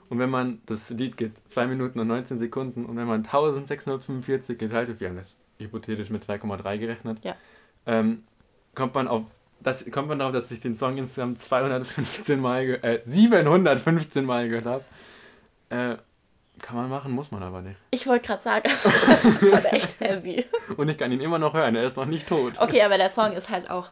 Und 0.09 0.19
wenn 0.19 0.29
man, 0.29 0.61
das 0.65 0.89
Lied 0.91 1.17
geht 1.17 1.33
2 1.49 1.67
Minuten 1.67 1.99
und 1.99 2.07
19 2.07 2.37
Sekunden, 2.37 2.85
und 2.85 2.95
wenn 2.97 3.07
man 3.07 3.23
1645 3.25 4.57
geteilt 4.57 4.87
wird, 4.87 4.99
wir 4.99 5.09
haben 5.09 5.17
das 5.17 5.35
hypothetisch 5.59 6.09
mit 6.09 6.23
2,3 6.23 6.77
gerechnet, 6.77 7.19
Ja. 7.23 7.35
ähm, 7.85 8.23
kommt 8.75 8.93
man 8.93 9.07
auf, 9.07 9.23
das, 9.61 9.89
kommt 9.89 10.09
man 10.09 10.19
darauf, 10.19 10.33
dass 10.33 10.51
ich 10.51 10.59
den 10.59 10.75
Song 10.75 10.97
insgesamt 10.97 11.39
215 11.39 12.39
Mal, 12.39 12.79
äh, 12.83 12.99
715 13.03 14.25
Mal 14.25 14.47
gehört 14.49 14.65
habe. 14.65 14.83
Äh, 15.69 15.95
kann 16.61 16.75
man 16.75 16.89
machen, 16.89 17.11
muss 17.11 17.31
man 17.31 17.43
aber 17.43 17.61
nicht. 17.61 17.79
Ich 17.91 18.07
wollte 18.07 18.27
gerade 18.27 18.43
sagen, 18.43 18.69
also 18.69 18.89
das 19.05 19.25
ist 19.25 19.49
schon 19.49 19.65
echt 19.65 19.99
heavy. 19.99 20.45
Und 20.77 20.89
ich 20.89 20.97
kann 20.97 21.11
ihn 21.11 21.21
immer 21.21 21.39
noch 21.39 21.53
hören, 21.53 21.75
er 21.75 21.83
ist 21.83 21.97
noch 21.97 22.05
nicht 22.05 22.27
tot. 22.27 22.53
Okay, 22.57 22.81
aber 22.81 22.97
der 22.97 23.09
Song 23.09 23.33
ist 23.33 23.49
halt 23.49 23.69
auch 23.69 23.89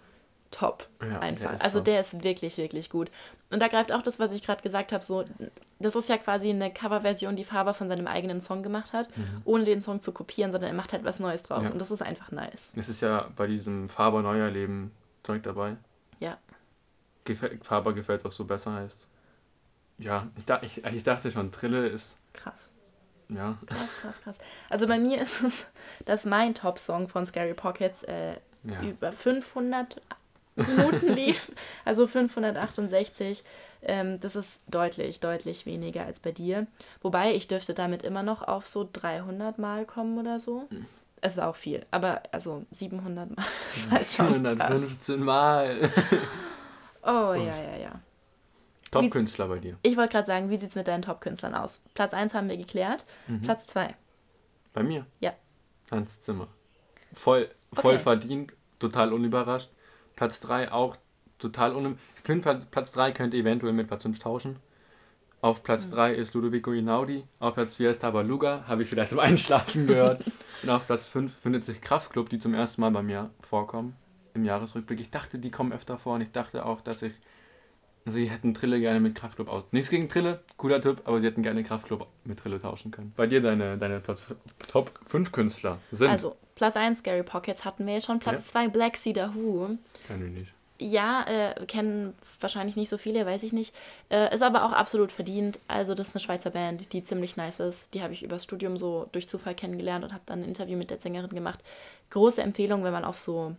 top. 0.52 0.88
Ja, 1.02 1.20
einfach. 1.20 1.52
der 1.52 1.64
also 1.64 1.80
der 1.80 2.00
ist 2.00 2.24
wirklich, 2.24 2.58
wirklich 2.58 2.90
gut. 2.90 3.10
Und 3.50 3.62
da 3.62 3.68
greift 3.68 3.92
auch 3.92 4.02
das, 4.02 4.20
was 4.20 4.32
ich 4.32 4.44
gerade 4.44 4.62
gesagt 4.62 4.92
habe, 4.92 5.04
so, 5.04 5.26
das 5.80 5.96
ist 5.96 6.10
ja 6.10 6.18
quasi 6.18 6.50
eine 6.50 6.72
Coverversion, 6.72 7.36
die 7.36 7.44
Faber 7.44 7.74
von 7.74 7.90
seinem 7.90 8.08
eigenen 8.08 8.40
Song 8.40 8.64
gemacht 8.64 8.94
hat, 8.94 9.10
ohne 9.46 9.64
den 9.64 9.82
Song 9.82 10.02
zu 10.02 10.12
kopieren, 10.12 10.52
sondern 10.52 10.70
er 10.70 10.76
macht 10.76 10.94
halt 10.94 11.04
was 11.04 11.20
Neues 11.20 11.44
draus. 11.44 11.60
Mhm. 11.60 11.66
Ja. 11.66 11.72
Und 11.72 11.82
das 11.82 11.92
ist 11.92 12.02
einfach 12.02 12.32
nice. 12.32 12.72
Es 12.76 12.90
ist 12.90 13.02
ja 13.02 13.30
bei 13.36 13.48
diesem 13.48 13.90
Faber 13.90 14.22
Neuer 14.22 14.50
Leben 14.50 14.92
Zeug 15.24 15.44
dabei. 15.44 15.78
Ja. 16.20 16.38
Gefä 17.26 17.58
Faber 17.62 17.94
gefällt 17.94 18.26
auch 18.26 18.32
so 18.32 18.46
besser 18.46 18.74
heißt. 18.74 18.98
Ja, 19.98 20.28
ich, 20.38 20.46
dach, 20.46 20.62
ich, 20.64 20.84
ich 20.84 21.04
dachte 21.04 21.32
schon, 21.32 21.52
Trille 21.52 21.88
ist. 21.88 22.18
Krass. 22.34 22.70
Ja. 23.30 23.58
Krass, 23.66 23.90
krass, 24.02 24.22
krass. 24.24 24.36
Also 24.70 24.88
bei 24.88 25.00
mir 25.00 25.22
ist 25.22 25.42
es, 25.42 25.68
dass 26.06 26.26
mein 26.26 26.54
Top-Song 26.56 27.08
von 27.08 27.26
Scary 27.26 27.54
Pockets 27.54 28.04
äh, 28.04 28.36
Ja. 28.64 28.82
über 28.82 29.12
500 29.12 30.02
Minuten 30.56 31.08
lief. 31.14 31.52
Also 31.86 32.06
568. 32.08 33.44
Ähm, 33.86 34.20
das 34.22 34.36
ist 34.36 34.62
deutlich, 34.68 35.20
deutlich 35.20 35.66
weniger 35.66 36.06
als 36.06 36.20
bei 36.20 36.32
dir. 36.32 36.68
Wobei 37.02 37.34
ich 37.34 37.48
dürfte 37.48 37.74
damit 37.74 38.04
immer 38.04 38.24
noch 38.24 38.42
auf 38.48 38.68
so 38.68 38.88
300 38.92 39.58
Mal 39.58 39.86
kommen 39.86 40.18
oder 40.18 40.40
so. 40.40 40.70
Es 41.22 41.34
ist 41.34 41.40
auch 41.40 41.56
viel. 41.56 41.86
Aber 41.92 42.22
also 42.32 42.66
700 42.72 43.36
Mal 43.36 43.46
ist 43.76 43.92
halt 43.92 44.08
schon 44.10 44.44
krass. 44.44 44.80
715 44.80 45.20
Mal. 45.24 45.90
Oh, 47.04 47.34
ja, 47.34 47.62
ja, 47.62 47.78
ja. 47.82 47.92
Top-Künstler 48.94 49.48
bei 49.48 49.60
dir. 49.60 49.78
Ich 49.82 49.98
wollte 49.98 50.12
gerade 50.14 50.28
sagen, 50.28 50.50
wie 50.50 50.58
sieht 50.58 50.70
es 50.70 50.76
mit 50.76 50.88
deinen 50.88 51.02
Top-Künstlern 51.02 51.56
aus? 51.56 51.82
Platz 51.94 52.14
1 52.14 52.34
haben 52.34 52.50
wir 52.50 52.58
geklärt. 52.58 53.06
Mhm. 53.28 53.42
Platz 53.42 53.66
2. 53.68 53.88
Bei 54.74 54.84
mir? 54.84 55.06
Ja. 55.20 55.34
Hans 55.92 56.22
Zimmer. 56.22 56.48
Voll, 57.14 57.50
voll 57.74 57.96
Okay. 57.96 58.04
verdient, 58.04 58.54
total 58.80 59.14
unüberrascht. 59.14 59.70
Platz 60.16 60.40
3 60.40 60.72
auch 60.72 60.96
total 61.40 61.74
unüberrascht. 61.74 62.04
Ich 62.18 62.24
bin 62.24 62.42
Platz, 62.42 62.66
Platz 62.72 62.92
3 62.92 63.12
könnte 63.12 63.38
eventuell 63.38 63.74
mit 63.74 63.88
Platz 63.88 64.04
5 64.04 64.20
tauschen. 64.20 64.58
Auf. 65.42 65.62
Platz 65.62 65.90
3 65.90 66.14
ist 66.14 66.34
Ludovico 66.36 66.72
Einaudi. 66.72 67.26
Auf 67.40 67.56
Platz 67.56 67.76
4 67.76 67.90
ist 67.90 68.00
Tabaluga, 68.02 68.64
habe 68.66 68.84
ich 68.84 68.90
vielleicht 68.90 69.10
zum 69.12 69.20
Einschlafen 69.20 69.88
gehört. 69.88 70.24
Und 70.64 70.70
auf 70.70 70.88
Platz 70.88 71.06
5 71.08 71.36
findet 71.36 71.66
sich 71.66 71.82
Kraftklub, 71.82 72.30
die 72.30 72.40
zum 72.40 72.54
ersten 72.54 72.80
Mal 72.80 72.92
bei 72.92 73.04
mir 73.04 73.30
vorkommen 73.42 73.96
im 74.34 74.46
Jahresrückblick. 74.46 75.02
Ich 75.02 75.12
dachte, 75.12 75.38
die 75.40 75.52
kommen 75.52 75.74
öfter 75.74 75.98
vor 75.98 76.16
und 76.16 76.22
ich 76.22 76.32
dachte 76.32 76.66
auch, 76.66 76.80
dass 76.82 77.02
ich. 77.02 77.14
Sie 78.06 78.30
hätten 78.30 78.54
Trille 78.54 78.80
gerne 78.80 79.00
mit 79.00 79.16
Kraftklub 79.16 79.48
aus. 79.48 79.64
Nichts 79.72 79.90
gegen 79.90 80.10
Trille, 80.10 80.42
cooler 80.58 80.82
Typ, 80.82 81.02
aber 81.06 81.22
sie 81.22 81.28
hätten 81.28 81.42
gerne 81.42 81.64
Kraftklub 81.64 82.08
mit 82.26 82.40
Trille 82.40 82.60
tauschen 82.60 82.92
können. 82.92 83.14
Bei 83.16 83.28
dir 83.28 83.42
deine, 83.42 83.78
deine 83.78 84.00
Platz, 84.02 84.24
Top 84.68 84.92
5 85.08 85.32
Künstler 85.32 85.80
sind. 85.92 86.10
Also, 86.10 86.36
Platz 86.56 86.76
1 86.76 87.00
Scary 87.00 87.24
Pockets 87.24 87.64
hatten 87.64 87.86
wir 87.86 87.94
jetzt 87.94 88.06
schon. 88.06 88.20
Platz 88.20 88.48
2 88.48 88.68
Black 88.68 88.98
Cedar 88.98 89.34
Who. 89.36 89.78
Kann 90.08 90.26
ich 90.26 90.34
nicht. 90.34 90.54
Ja, 90.80 91.24
äh, 91.28 91.66
kennen 91.66 92.14
wahrscheinlich 92.42 92.76
nicht 92.76 92.90
so 92.90 92.98
viele, 92.98 93.26
weiß 93.26 93.44
ich 93.44 93.54
nicht. 93.54 93.74
Äh, 94.10 94.34
ist 94.34 94.42
aber 94.42 94.66
auch 94.66 94.74
absolut 94.74 95.12
verdient. 95.14 95.60
Also, 95.68 95.94
das 95.94 96.10
ist 96.10 96.16
eine 96.16 96.22
Schweizer 96.22 96.50
Band, 96.50 96.92
die 96.92 97.04
ziemlich 97.04 97.38
nice 97.38 97.62
ist. 97.62 97.94
Die 97.94 98.02
habe 98.02 98.12
ich 98.12 98.24
übers 98.24 98.44
Studium 98.44 98.78
so 98.78 99.08
durch 99.14 99.30
Zufall 99.30 99.56
kennengelernt 99.56 100.04
und 100.04 100.12
habe 100.12 100.24
dann 100.26 100.42
ein 100.42 100.48
Interview 100.48 100.78
mit 100.78 100.90
der 100.90 100.98
Sängerin 100.98 101.30
gemacht. 101.30 101.60
Große 102.10 102.42
Empfehlung, 102.42 102.84
wenn 102.84 102.92
man 102.92 103.06
auf 103.06 103.18
so 103.18 103.56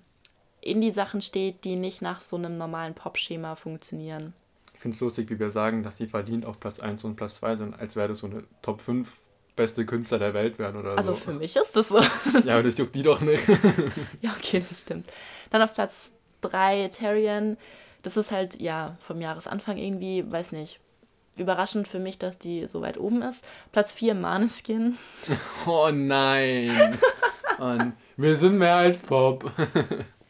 Indie-Sachen 0.64 1.20
steht, 1.20 1.64
die 1.64 1.76
nicht 1.76 2.02
nach 2.02 2.20
so 2.20 2.36
einem 2.36 2.56
normalen 2.58 2.94
Pop-Schema 2.94 3.56
funktionieren. 3.56 4.32
Ich 4.74 4.80
finde 4.80 4.96
es 4.96 5.00
lustig, 5.00 5.30
wie 5.30 5.38
wir 5.38 5.50
sagen, 5.50 5.82
dass 5.82 5.96
die 5.96 6.06
verdient 6.06 6.44
auf 6.46 6.60
Platz 6.60 6.78
1 6.80 7.04
und 7.04 7.16
Platz 7.16 7.36
2 7.36 7.56
sind, 7.56 7.78
als 7.78 7.96
wäre 7.96 8.08
das 8.08 8.18
so 8.18 8.26
eine 8.26 8.44
Top 8.62 8.80
5 8.80 9.10
beste 9.56 9.86
Künstler 9.86 10.18
der 10.18 10.34
Welt 10.34 10.58
wären 10.58 10.76
oder 10.76 10.96
Also 10.98 11.12
so. 11.12 11.20
für 11.20 11.32
mich 11.32 11.54
ist 11.56 11.76
das 11.76 11.88
so. 11.88 12.00
Ja, 12.44 12.54
aber 12.54 12.64
das 12.64 12.76
juckt 12.76 12.94
die 12.94 13.02
doch 13.02 13.20
nicht. 13.20 13.46
ja, 14.20 14.34
okay, 14.36 14.62
das 14.68 14.80
stimmt. 14.80 15.08
Dann 15.50 15.62
auf 15.62 15.74
Platz 15.74 16.10
3 16.40 16.88
Tarian. 16.88 17.56
Das 18.02 18.16
ist 18.16 18.30
halt, 18.32 18.60
ja, 18.60 18.96
vom 19.00 19.20
Jahresanfang 19.20 19.78
irgendwie, 19.78 20.30
weiß 20.30 20.52
nicht, 20.52 20.80
überraschend 21.36 21.88
für 21.88 21.98
mich, 22.00 22.18
dass 22.18 22.38
die 22.38 22.66
so 22.68 22.82
weit 22.82 22.98
oben 22.98 23.22
ist. 23.22 23.44
Platz 23.72 23.92
4 23.92 24.14
Maneskin. 24.14 24.98
Oh 25.66 25.88
nein. 25.92 26.98
Wir 28.16 28.36
sind 28.36 28.58
mehr 28.58 28.76
als 28.76 28.98
Pop. 28.98 29.50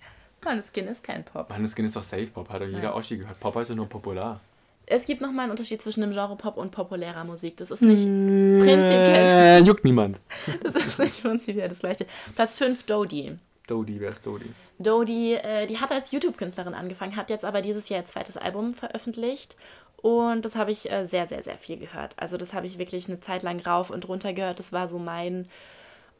Maneskin 0.45 0.89
ist 0.89 1.05
kein 1.05 1.25
Pop. 1.25 1.49
Mann, 1.51 1.63
das 1.63 1.73
Skin 1.73 1.85
ist 1.85 1.97
doch 1.97 2.03
Safe 2.03 2.27
Pop, 2.27 2.49
hat 2.51 2.63
doch 2.63 2.67
jeder 2.67 2.83
Ja. 2.83 2.95
Oschi 2.95 3.19
gehört. 3.19 3.39
Pop 3.41 3.57
ist 3.57 3.69
ja 3.69 3.75
nur 3.75 3.89
popular. 3.89 4.41
Es 4.87 5.07
gibt 5.07 5.23
nochmal 5.23 5.45
einen 5.45 5.53
Unterschied 5.53 5.81
zwischen 5.81 6.03
dem 6.03 6.13
Genre 6.13 6.37
Pop 6.37 6.59
und 6.59 6.71
populärer 6.71 7.25
Musik. 7.25 7.57
Das 7.57 7.71
ist 7.71 7.81
nicht 7.81 8.03
prinzipiell, 8.05 9.63
Äh, 9.63 9.65
juckt 9.65 9.83
niemand. 9.85 10.19
das 10.63 10.77
ist 10.77 10.99
nicht 10.99 11.23
prinzipiell 11.23 11.69
das 11.69 11.79
gleiche. 11.79 12.07
Platz 12.35 12.55
5 12.57 12.85
Dodie. 12.85 13.39
Dodie, 13.67 13.99
wer 13.99 14.11
ist 14.11 14.27
Dodie? 14.27 14.53
Dodie, 14.79 15.35
äh, 15.35 15.67
die 15.67 15.79
hat 15.79 15.91
als 15.91 16.13
YouTube-Künstlerin 16.13 16.75
angefangen, 16.75 17.17
hat 17.17 17.31
jetzt 17.31 17.47
aber 17.47 17.63
dieses 17.63 17.89
Jahr 17.89 18.01
ihr 18.01 18.05
zweites 18.07 18.37
Album 18.37 18.73
veröffentlicht. 18.73 19.57
Und 19.97 20.45
das 20.45 20.55
habe 20.55 20.71
ich 20.71 20.91
äh, 20.93 21.07
sehr, 21.07 21.27
sehr, 21.27 21.43
sehr 21.43 21.57
viel 21.57 21.79
gehört. 21.79 22.13
Also 22.19 22.37
das 22.37 22.53
habe 22.53 22.67
ich 22.67 22.77
wirklich 22.77 23.09
eine 23.09 23.21
Zeit 23.21 23.43
lang 23.43 23.61
rauf 23.61 23.89
und 23.89 24.07
runter 24.07 24.35
gehört. 24.35 24.59
Das 24.59 24.71
war 24.75 24.87
so 24.87 24.99
mein 24.99 25.49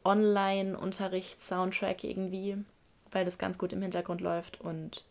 Online-Unterricht-Soundtrack 0.03 2.03
irgendwie, 2.03 2.57
weil 3.15 3.25
das 3.25 3.37
ganz 3.37 3.57
gut 3.57 3.71
im 3.71 3.81
Hintergrund 3.81 4.19
läuft. 4.19 4.59
Und 4.59 5.05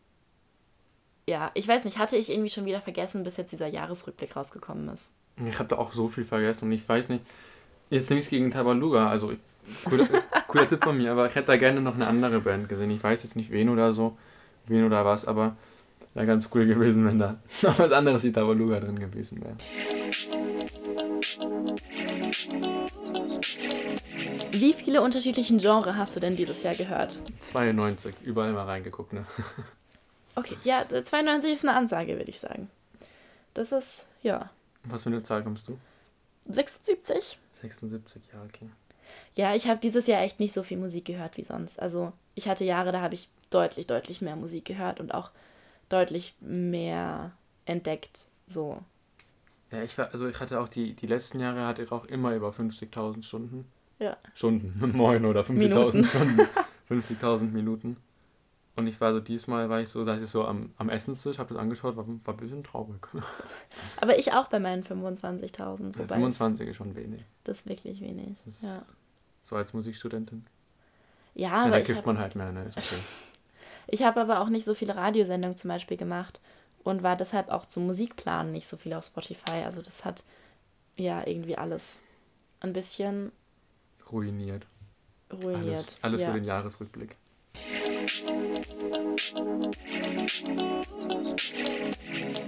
ja, 1.26 1.50
ich 1.54 1.66
weiß 1.66 1.84
nicht, 1.86 1.98
hatte 1.98 2.16
ich 2.16 2.30
irgendwie 2.30 2.50
schon 2.50 2.66
wieder 2.66 2.82
vergessen, 2.82 3.24
bis 3.24 3.38
jetzt 3.38 3.50
dieser 3.50 3.66
Jahresrückblick 3.66 4.36
rausgekommen 4.36 4.88
ist. 4.90 5.12
Ich 5.44 5.58
habe 5.58 5.70
da 5.70 5.78
auch 5.78 5.92
so 5.92 6.08
viel 6.08 6.24
vergessen 6.24 6.66
und 6.66 6.72
ich 6.72 6.86
weiß 6.86 7.08
nicht. 7.08 7.24
Jetzt 7.90 8.10
nichts 8.10 8.28
gegen 8.28 8.50
Tabaluga, 8.50 9.08
also 9.08 9.32
cooler, 9.84 10.06
cooler 10.48 10.68
Tipp 10.68 10.84
von 10.84 10.96
mir, 10.96 11.12
aber 11.12 11.26
ich 11.26 11.34
hätte 11.34 11.46
da 11.46 11.56
gerne 11.56 11.80
noch 11.80 11.94
eine 11.94 12.06
andere 12.06 12.40
Band 12.40 12.68
gesehen. 12.68 12.90
Ich 12.90 13.02
weiß 13.02 13.22
jetzt 13.22 13.36
nicht 13.36 13.50
wen 13.50 13.68
oder 13.68 13.92
so, 13.92 14.16
wen 14.66 14.84
oder 14.84 15.04
was, 15.04 15.24
aber 15.24 15.56
wäre 16.12 16.26
ganz 16.26 16.48
cool 16.54 16.66
gewesen, 16.66 17.06
wenn 17.06 17.18
da 17.18 17.38
noch 17.62 17.78
was 17.78 17.92
anderes 17.92 18.22
wie 18.22 18.32
Tabaluga 18.32 18.80
drin 18.80 18.98
gewesen 18.98 19.42
wäre. 19.42 20.43
Wie 24.54 24.72
viele 24.72 25.02
unterschiedlichen 25.02 25.58
Genre 25.58 25.96
hast 25.96 26.14
du 26.14 26.20
denn 26.20 26.36
dieses 26.36 26.62
Jahr 26.62 26.76
gehört? 26.76 27.18
92, 27.40 28.14
überall 28.22 28.52
mal 28.52 28.64
reingeguckt, 28.64 29.12
ne? 29.12 29.26
Okay, 30.36 30.56
ja, 30.64 30.84
92 30.88 31.52
ist 31.52 31.64
eine 31.64 31.76
Ansage, 31.76 32.16
würde 32.16 32.30
ich 32.30 32.40
sagen. 32.40 32.68
Das 33.52 33.70
ist, 33.70 34.04
ja, 34.22 34.50
Was 34.84 35.04
für 35.04 35.10
eine 35.10 35.22
Zahl 35.22 35.44
kommst 35.44 35.68
du? 35.68 35.78
76? 36.48 37.38
76, 37.52 38.22
ja, 38.32 38.42
okay. 38.42 38.68
Ja, 39.36 39.54
ich 39.54 39.68
habe 39.68 39.80
dieses 39.80 40.06
Jahr 40.08 40.22
echt 40.22 40.40
nicht 40.40 40.52
so 40.54 40.62
viel 40.64 40.76
Musik 40.76 41.04
gehört 41.04 41.36
wie 41.36 41.44
sonst. 41.44 41.80
Also 41.80 42.12
ich 42.34 42.48
hatte 42.48 42.64
Jahre, 42.64 42.90
da 42.92 43.00
habe 43.00 43.14
ich 43.14 43.28
deutlich, 43.50 43.86
deutlich 43.86 44.22
mehr 44.22 44.36
Musik 44.36 44.64
gehört 44.64 44.98
und 45.00 45.14
auch 45.14 45.30
deutlich 45.88 46.34
mehr 46.40 47.32
entdeckt. 47.64 48.26
So. 48.48 48.82
Ja, 49.70 49.82
ich 49.82 49.96
war, 49.98 50.12
also 50.12 50.28
ich 50.28 50.38
hatte 50.40 50.60
auch 50.60 50.68
die, 50.68 50.94
die 50.94 51.06
letzten 51.06 51.40
Jahre 51.40 51.66
hatte 51.66 51.82
ich 51.82 51.90
auch 51.92 52.04
immer 52.04 52.34
über 52.34 52.50
50.000 52.50 53.22
Stunden. 53.24 53.66
Ja. 53.98 54.16
Stunden, 54.34 54.92
moin, 54.96 55.24
oder 55.24 55.42
50.000 55.42 55.52
Minuten. 55.58 56.04
Stunden. 56.04 56.40
50.000 56.90 57.50
Minuten. 57.52 57.96
Und 58.76 58.88
ich 58.88 59.00
war 59.00 59.14
so, 59.14 59.20
diesmal 59.20 59.68
war 59.70 59.80
ich 59.80 59.88
so, 59.88 60.04
dass 60.04 60.20
ich 60.20 60.28
so 60.28 60.44
am, 60.44 60.72
am 60.78 60.88
Essenstisch, 60.90 61.38
habe 61.38 61.54
das 61.54 61.62
angeschaut, 61.62 61.96
war, 61.96 62.06
war 62.08 62.34
ein 62.34 62.36
bisschen 62.38 62.64
traurig. 62.64 63.06
Aber 64.00 64.18
ich 64.18 64.32
auch 64.32 64.48
bei 64.48 64.58
meinen 64.58 64.82
25.000. 64.82 65.92
Ja, 65.92 65.98
Wobei 65.98 66.14
25 66.16 66.68
ist 66.68 66.76
schon 66.76 66.94
wenig. 66.96 67.22
Das 67.44 67.58
ist 67.58 67.66
wirklich 67.68 68.00
wenig. 68.00 68.36
Das- 68.44 68.62
Ja, 68.62 68.82
So 69.44 69.54
als 69.56 69.72
Musikstudentin. 69.74 70.44
ja 71.34 71.48
Ja, 71.48 71.52
aber 71.62 71.70
da 71.70 71.80
kifft 71.82 71.98
habe 71.98 72.06
man 72.08 72.18
halt 72.18 72.34
mehr, 72.34 72.50
ne? 72.50 72.64
Ist 72.64 72.76
okay. 72.78 72.96
ich 73.86 74.02
hab 74.02 74.16
aber 74.16 74.40
auch 74.40 74.48
nicht 74.48 74.64
so 74.64 74.74
viele 74.74 74.96
Radiosendungen 74.96 75.56
zum 75.56 75.68
Beispiel 75.68 75.96
gemacht 75.96 76.40
und 76.82 77.02
war 77.04 77.14
deshalb 77.16 77.50
auch 77.50 77.66
zum 77.66 77.86
Musikplanen 77.86 78.50
nicht 78.52 78.68
so 78.68 78.76
viel 78.76 78.92
auf 78.94 79.04
Spotify. 79.04 79.62
Also 79.64 79.82
das 79.82 80.04
hat 80.04 80.24
ja 80.96 81.24
irgendwie 81.26 81.56
alles 81.56 81.98
ein 82.60 82.72
bisschen 82.72 83.30
Ruiniert. 84.10 84.66
ruiniert. 85.32 85.64
Alles, 85.66 85.96
alles 86.02 86.22
ja. 86.22 86.28
für 86.28 86.34
den 86.34 86.44
Jahresrückblick. 86.44 87.16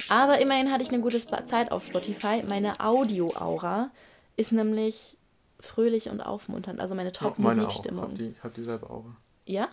Aber 0.08 0.38
immerhin 0.40 0.70
hatte 0.70 0.82
ich 0.82 0.90
eine 0.90 1.00
gute 1.00 1.18
Zeit 1.46 1.70
auf 1.72 1.84
Spotify. 1.84 2.42
Meine 2.46 2.80
Audio-Aura 2.80 3.90
ist 4.36 4.52
nämlich 4.52 5.16
fröhlich 5.60 6.08
und 6.10 6.20
aufmunternd. 6.20 6.80
Also 6.80 6.94
meine 6.94 7.12
Ja, 7.12 7.34
meine 7.36 7.62
auch. 7.62 7.66
Hab 7.66 7.76
Top-Musikstimmung. 7.76 8.14
die, 8.14 8.34
hab 8.42 8.54
dieselbe 8.54 8.88
Aura. 8.88 9.16
Ja? 9.46 9.68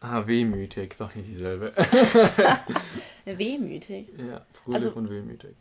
Ah, 0.00 0.26
wehmütig, 0.26 0.94
doch 0.98 1.14
nicht 1.14 1.28
dieselbe. 1.28 1.72
Wehmütig. 3.24 4.08
ja, 4.18 4.44
fröhlich 4.52 4.84
Also- 4.86 4.92
und 4.96 5.10
wehmütig. 5.10 5.56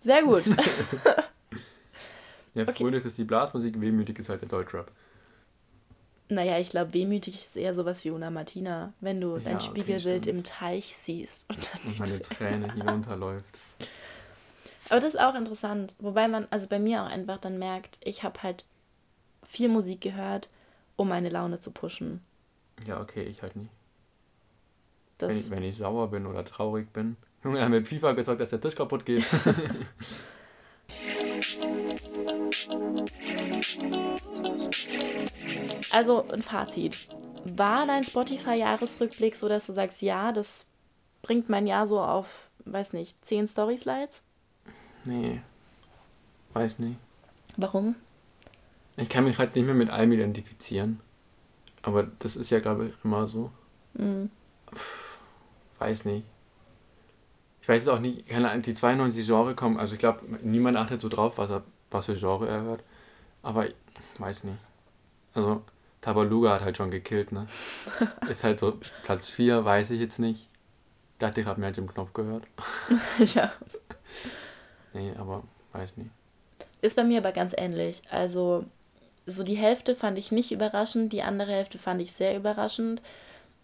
Sehr 0.00 0.22
gut. 0.22 0.44
Ja, 2.54 2.66
Okay. 2.68 2.74
fröhlich 2.76 3.04
ist 3.06 3.16
die 3.18 3.24
Blasmusik, 3.24 3.80
wehmütig 3.80 4.18
ist 4.18 4.28
halt 4.28 4.42
der 4.42 4.48
Deutschrap. 4.48 4.92
naja, 6.30 6.58
ich 6.58 6.68
glaube, 6.70 6.92
wehmütig 6.94 7.36
ist 7.36 7.56
eher 7.56 7.74
sowas 7.74 8.04
wie 8.04 8.10
Una 8.10 8.30
Martina, 8.30 8.92
wenn 9.00 9.20
du 9.20 9.38
Ja, 9.38 9.40
dein 9.40 9.60
okay, 9.70 9.98
Spiegelbild 9.98 9.98
stimmt. 9.98 10.26
im 10.26 10.42
Teich 10.44 10.96
siehst. 10.96 11.48
Und 11.48 11.68
dann 11.72 11.80
Und 11.82 11.98
meine 11.98 12.20
Träne 12.22 12.68
hinunterläuft. 12.68 13.58
Aber 14.90 15.00
das 15.00 15.14
ist 15.14 15.20
auch 15.20 15.34
interessant, 15.34 15.94
wobei 15.98 16.28
man, 16.28 16.46
also 16.50 16.66
bei 16.66 16.78
mir 16.78 17.02
auch 17.02 17.06
einfach 17.06 17.38
dann 17.38 17.58
merkt, 17.58 17.98
ich 18.02 18.22
habe 18.22 18.42
halt 18.42 18.64
viel 19.46 19.68
Musik 19.68 20.00
gehört, 20.02 20.48
um 20.96 21.08
meine 21.08 21.30
Laune 21.30 21.60
zu 21.60 21.70
pushen. 21.72 22.22
Ja, 22.86 23.00
okay, 23.00 23.22
ich 23.24 23.42
halt 23.42 23.54
nicht. 23.56 23.70
Das, 25.18 25.28
Wenn 25.28 25.38
ich, 25.38 25.50
wenn 25.50 25.62
ich 25.62 25.76
sauer 25.76 26.10
bin 26.10 26.26
oder 26.26 26.44
traurig 26.44 26.92
bin. 26.92 27.16
Junge, 27.44 27.62
haben 27.62 27.70
mit 27.70 27.86
FIFA 27.86 28.12
gezeugt, 28.12 28.40
dass 28.40 28.50
der 28.50 28.60
Tisch 28.60 28.74
kaputt 28.74 29.04
geht. 29.06 29.28
Also 35.90 36.28
ein 36.28 36.42
Fazit. 36.42 36.96
War 37.44 37.86
dein 37.86 38.04
Spotify-Jahresrückblick 38.04 39.36
so, 39.36 39.48
dass 39.48 39.66
du 39.66 39.72
sagst, 39.72 40.02
ja, 40.02 40.32
das 40.32 40.66
bringt 41.22 41.48
mein 41.48 41.66
Jahr 41.66 41.86
so 41.86 42.00
auf, 42.00 42.50
weiß 42.64 42.92
nicht, 42.92 43.24
10 43.24 43.48
Story-Slides? 43.48 44.22
nee. 45.06 45.40
Weiß 46.54 46.78
nicht. 46.78 46.98
Warum? 47.56 47.94
Ich 48.96 49.08
kann 49.08 49.24
mich 49.24 49.38
halt 49.38 49.54
nicht 49.54 49.64
mehr 49.64 49.74
mit 49.74 49.90
allem 49.90 50.12
identifizieren. 50.12 51.00
Aber 51.82 52.08
das 52.18 52.36
ist 52.36 52.50
ja, 52.50 52.58
glaube 52.58 52.86
ich, 52.86 52.94
immer 53.04 53.26
so. 53.28 53.50
Mhm. 53.94 54.30
Weiß 55.78 56.04
nicht. 56.04 56.24
Ich 57.62 57.68
weiß 57.68 57.82
es 57.82 57.88
auch 57.88 58.00
nicht, 58.00 58.24
die 58.28 58.74
92 58.74 59.26
Genre 59.26 59.54
kommen, 59.54 59.78
also 59.78 59.92
ich 59.92 59.98
glaube, 59.98 60.20
niemand 60.42 60.76
achtet 60.76 61.00
so 61.00 61.08
drauf, 61.08 61.36
was, 61.36 61.50
er, 61.50 61.62
was 61.90 62.06
für 62.06 62.16
Genre 62.16 62.48
er 62.48 62.62
hört. 62.62 62.82
Aber 63.42 63.66
ich 63.66 63.74
weiß 64.18 64.44
nicht. 64.44 64.58
Also, 65.34 65.62
Tabaluga 66.00 66.54
hat 66.54 66.62
halt 66.62 66.76
schon 66.76 66.90
gekillt, 66.90 67.32
ne? 67.32 67.46
ist 68.28 68.44
halt 68.44 68.58
so 68.58 68.78
Platz 69.04 69.28
4, 69.30 69.64
weiß 69.64 69.90
ich 69.90 70.00
jetzt 70.00 70.18
nicht. 70.18 70.48
Ich 71.12 71.18
dachte, 71.18 71.40
ich 71.40 71.46
habe 71.46 71.60
mehr 71.60 71.76
im 71.76 71.88
Knopf 71.88 72.12
gehört. 72.12 72.44
ja. 73.34 73.52
Nee, 74.94 75.12
aber 75.18 75.42
weiß 75.74 75.98
nicht. 75.98 76.10
Ist 76.80 76.96
bei 76.96 77.04
mir 77.04 77.18
aber 77.18 77.32
ganz 77.32 77.52
ähnlich. 77.56 78.02
Also, 78.10 78.64
so 79.26 79.44
die 79.44 79.56
Hälfte 79.56 79.94
fand 79.94 80.16
ich 80.16 80.32
nicht 80.32 80.50
überraschend, 80.50 81.12
die 81.12 81.22
andere 81.22 81.52
Hälfte 81.52 81.76
fand 81.76 82.00
ich 82.00 82.12
sehr 82.12 82.34
überraschend. 82.34 83.02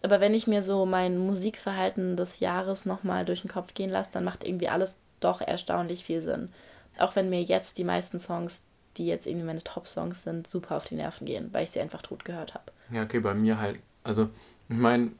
Aber 0.03 0.19
wenn 0.19 0.35
ich 0.35 0.45
mir 0.45 0.61
so 0.61 0.85
mein 0.85 1.17
Musikverhalten 1.17 2.15
des 2.15 2.39
Jahres 2.39 2.85
nochmal 2.85 3.25
durch 3.25 3.41
den 3.41 3.49
Kopf 3.49 3.73
gehen 3.73 3.89
lasse, 3.89 4.11
dann 4.13 4.23
macht 4.23 4.43
irgendwie 4.43 4.69
alles 4.69 4.95
doch 5.19 5.41
erstaunlich 5.41 6.05
viel 6.05 6.21
Sinn. 6.21 6.53
Auch 6.97 7.15
wenn 7.15 7.29
mir 7.29 7.41
jetzt 7.41 7.77
die 7.77 7.83
meisten 7.83 8.19
Songs, 8.19 8.61
die 8.97 9.05
jetzt 9.05 9.27
irgendwie 9.27 9.45
meine 9.45 9.63
Top-Songs 9.63 10.23
sind, 10.23 10.47
super 10.47 10.77
auf 10.77 10.85
die 10.85 10.95
Nerven 10.95 11.25
gehen, 11.25 11.49
weil 11.51 11.63
ich 11.63 11.71
sie 11.71 11.81
einfach 11.81 12.01
tot 12.01 12.25
gehört 12.25 12.53
habe. 12.53 12.71
Ja, 12.91 13.03
okay, 13.03 13.19
bei 13.19 13.33
mir 13.33 13.59
halt. 13.59 13.79
Also, 14.03 14.29
ich 14.69 14.77
meine, 14.77 15.11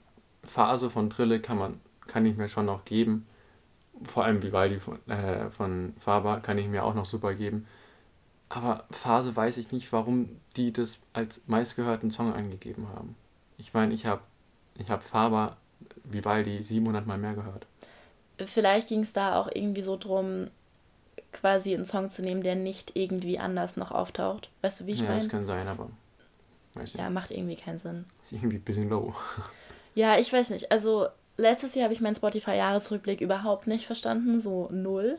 Phase 0.44 0.90
von 0.90 1.10
Trille 1.10 1.40
kann 1.40 1.58
man, 1.58 1.80
kann 2.08 2.26
ich 2.26 2.38
mir 2.38 2.48
schon 2.48 2.66
noch 2.66 2.86
geben. 2.86 3.28
Vor 4.04 4.26
allem 4.26 4.44
Vivaldi 4.44 4.80
von, 4.80 5.00
äh, 5.10 5.50
von 5.50 5.94
Faber 6.00 6.40
kann 6.42 6.58
ich 6.58 6.68
mir 6.68 6.84
auch 6.84 6.94
noch 6.94 7.06
super 7.06 7.34
geben. 7.34 7.66
Aber 8.50 8.86
Phase 8.92 9.36
weiß 9.36 9.58
ich 9.58 9.72
nicht, 9.72 9.92
warum 9.92 10.30
die 10.56 10.72
das 10.72 11.00
als 11.14 11.42
meistgehörten 11.48 12.12
Song 12.12 12.34
angegeben 12.34 12.88
haben. 12.90 13.16
Ich 13.58 13.74
meine, 13.74 13.94
ich 13.94 14.06
habe 14.06 14.22
ich 14.78 14.90
hab 14.90 15.04
Faber 15.04 15.58
Vivaldi 16.04 16.62
700 16.62 17.08
Mal 17.08 17.18
mehr 17.18 17.34
gehört. 17.34 17.66
Vielleicht 18.46 18.90
ging 18.90 19.02
es 19.02 19.14
da 19.14 19.40
auch 19.40 19.50
irgendwie 19.54 19.82
so 19.82 19.98
drum, 19.98 20.48
quasi 21.36 21.74
einen 21.74 21.86
Song 21.86 22.10
zu 22.10 22.22
nehmen, 22.22 22.44
der 22.44 22.56
nicht 22.56 22.96
irgendwie 22.96 23.40
anders 23.40 23.78
noch 23.78 23.92
auftaucht. 23.92 24.50
Weißt 24.62 24.82
du, 24.82 24.86
wie 24.88 24.94
ich 24.94 25.00
ja, 25.00 25.08
meine? 25.08 25.20
das 25.20 25.30
kann 25.30 25.46
sein, 25.46 25.68
aber 25.68 25.90
weiß 26.74 26.94
nicht. 26.94 26.98
Ja, 26.98 27.10
macht 27.10 27.32
irgendwie 27.32 27.56
keinen 27.56 27.80
Sinn. 27.80 28.06
Ist 28.22 28.32
irgendwie 28.34 28.58
ein 28.58 28.64
bisschen 28.64 28.90
low. 28.90 29.14
Ja, 29.98 30.18
ich 30.20 30.34
weiß 30.34 30.50
nicht. 30.50 30.74
Also 30.74 31.08
letztes 31.38 31.74
Jahr 31.74 31.86
habe 31.86 31.94
ich 31.94 32.02
meinen 32.02 32.18
Spotify-Jahresrückblick 32.18 33.22
überhaupt 33.22 33.66
nicht 33.66 33.86
verstanden, 33.86 34.42
so 34.42 34.68
null. 34.70 35.18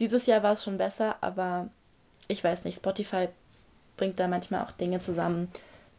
Dieses 0.00 0.26
Jahr 0.26 0.42
war 0.42 0.54
es 0.54 0.64
schon 0.64 0.76
besser, 0.76 1.14
aber 1.20 1.68
ich 2.26 2.42
weiß 2.42 2.64
nicht, 2.64 2.78
Spotify 2.78 3.28
bringt 3.96 4.18
da 4.18 4.26
manchmal 4.26 4.64
auch 4.64 4.72
Dinge 4.72 4.98
zusammen, 5.00 5.52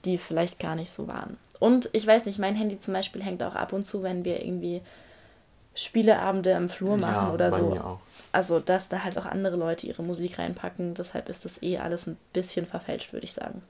die 0.03 0.17
vielleicht 0.17 0.59
gar 0.59 0.75
nicht 0.75 0.91
so 0.91 1.07
waren. 1.07 1.37
Und 1.59 1.89
ich 1.93 2.05
weiß 2.05 2.25
nicht, 2.25 2.39
mein 2.39 2.55
Handy 2.55 2.79
zum 2.79 2.93
Beispiel 2.93 3.23
hängt 3.23 3.41
auch 3.41 3.55
ab 3.55 3.71
und 3.71 3.85
zu, 3.85 4.03
wenn 4.03 4.25
wir 4.25 4.43
irgendwie 4.45 4.81
Spieleabende 5.79 6.51
im 6.51 6.67
Flur 6.67 6.97
machen 6.97 7.27
ja, 7.27 7.33
oder 7.33 7.51
bei 7.51 7.59
so. 7.59 7.69
mir 7.69 7.85
auch. 7.85 7.99
Also, 8.31 8.59
dass 8.59 8.89
da 8.89 9.03
halt 9.03 9.17
auch 9.17 9.25
andere 9.25 9.55
Leute 9.55 9.87
ihre 9.87 10.03
Musik 10.03 10.37
reinpacken. 10.37 10.93
Deshalb 10.93 11.29
ist 11.29 11.45
das 11.45 11.63
eh 11.63 11.77
alles 11.77 12.05
ein 12.05 12.17
bisschen 12.33 12.65
verfälscht, 12.65 13.13
würde 13.13 13.25
ich 13.25 13.33
sagen. 13.33 13.61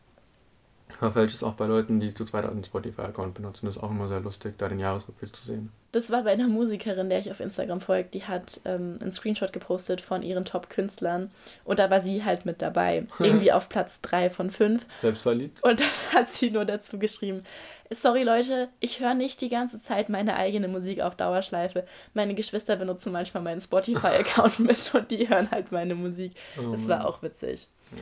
Verfälscht 0.97 1.35
ist 1.35 1.43
auch 1.43 1.53
bei 1.53 1.65
Leuten, 1.65 1.99
die 1.99 2.13
zu 2.13 2.25
zweit 2.25 2.45
einen 2.45 2.63
Spotify-Account 2.63 3.35
benutzen. 3.35 3.65
Das 3.67 3.77
ist 3.77 3.83
auch 3.83 3.91
immer 3.91 4.07
sehr 4.07 4.19
lustig, 4.19 4.55
da 4.57 4.67
den 4.67 4.79
Jahresrückblick 4.79 5.35
zu 5.35 5.45
sehen. 5.45 5.71
Das 5.91 6.11
war 6.11 6.23
bei 6.23 6.31
einer 6.31 6.47
Musikerin, 6.47 7.09
der 7.09 7.19
ich 7.19 7.31
auf 7.31 7.39
Instagram 7.39 7.81
folge, 7.81 8.09
die 8.13 8.23
hat 8.23 8.61
ähm, 8.65 8.97
einen 9.01 9.11
Screenshot 9.11 9.53
gepostet 9.53 10.01
von 10.01 10.21
ihren 10.21 10.45
Top-Künstlern 10.45 11.31
und 11.63 11.79
da 11.79 11.89
war 11.89 12.01
sie 12.01 12.23
halt 12.23 12.45
mit 12.45 12.61
dabei. 12.61 13.07
Irgendwie 13.19 13.51
auf 13.51 13.69
Platz 13.69 14.01
3 14.01 14.29
von 14.29 14.51
5. 14.51 14.85
Selbstverliebt? 15.01 15.63
Und 15.63 15.79
dann 15.79 15.87
hat 16.13 16.27
sie 16.27 16.51
nur 16.51 16.65
dazu 16.65 16.99
geschrieben, 16.99 17.43
sorry 17.89 18.23
Leute, 18.23 18.69
ich 18.79 18.99
höre 18.99 19.15
nicht 19.15 19.41
die 19.41 19.49
ganze 19.49 19.79
Zeit 19.79 20.09
meine 20.09 20.35
eigene 20.35 20.67
Musik 20.67 21.01
auf 21.01 21.15
Dauerschleife. 21.15 21.85
Meine 22.13 22.35
Geschwister 22.35 22.75
benutzen 22.75 23.11
manchmal 23.11 23.41
meinen 23.41 23.61
Spotify-Account 23.61 24.59
mit 24.59 24.93
und 24.93 25.09
die 25.09 25.29
hören 25.29 25.49
halt 25.49 25.71
meine 25.71 25.95
Musik. 25.95 26.33
Oh 26.59 26.71
Das 26.71 26.87
war 26.87 27.07
auch 27.07 27.23
witzig. 27.23 27.67
Ja, 27.91 27.97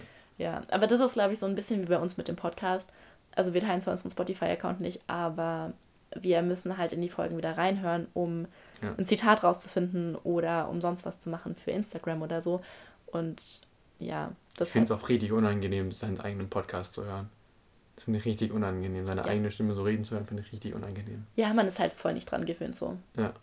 aber 0.69 0.87
das 0.87 0.99
ist, 0.99 1.13
glaube 1.13 1.33
ich, 1.33 1.39
so 1.39 1.45
ein 1.45 1.55
bisschen 1.55 1.81
wie 1.83 1.85
bei 1.87 1.97
uns 1.99 2.17
mit 2.17 2.27
dem 2.27 2.35
Podcast. 2.35 2.89
Also 3.35 3.53
wir 3.53 3.61
teilen 3.61 3.81
zwar 3.81 3.93
unseren 3.93 4.11
Spotify-Account 4.11 4.79
nicht, 4.79 5.01
aber 5.07 5.73
wir 6.15 6.41
müssen 6.41 6.77
halt 6.77 6.93
in 6.93 7.01
die 7.01 7.09
Folgen 7.09 7.37
wieder 7.37 7.57
reinhören, 7.57 8.07
um 8.13 8.47
Ja. 8.81 8.93
ein 8.97 9.05
Zitat 9.05 9.43
rauszufinden 9.43 10.15
oder 10.15 10.69
um 10.69 10.81
sonst 10.81 11.05
was 11.05 11.19
zu 11.19 11.29
machen 11.29 11.55
für 11.55 11.71
Instagram 11.71 12.21
oder 12.21 12.41
so. 12.41 12.61
Und 13.07 13.61
ja, 13.99 14.31
das 14.55 14.69
Ich 14.69 14.71
finde 14.73 14.93
es 14.93 14.99
auch 14.99 15.09
richtig 15.09 15.31
unangenehm, 15.31 15.91
seinen 15.91 16.19
eigenen 16.19 16.49
Podcast 16.49 16.93
zu 16.93 17.03
hören. 17.05 17.29
Das 17.95 18.03
finde 18.05 18.19
ich 18.19 18.25
richtig 18.25 18.51
unangenehm. 18.51 19.05
Seine 19.07 19.21
Ja. 19.21 19.27
eigene 19.27 19.49
Stimme 19.51 19.73
so 19.73 19.83
reden 19.83 20.05
zu 20.05 20.15
hören, 20.15 20.25
finde 20.27 20.43
ich 20.43 20.51
richtig 20.53 20.73
unangenehm. 20.75 21.25
Ja, 21.35 21.51
man 21.53 21.67
ist 21.67 21.79
halt 21.79 21.93
voll 21.93 22.13
nicht 22.13 22.29
dran 22.29 22.45
gewöhnt 22.45 22.75
so. 22.75 22.95
Ja. 23.15 23.33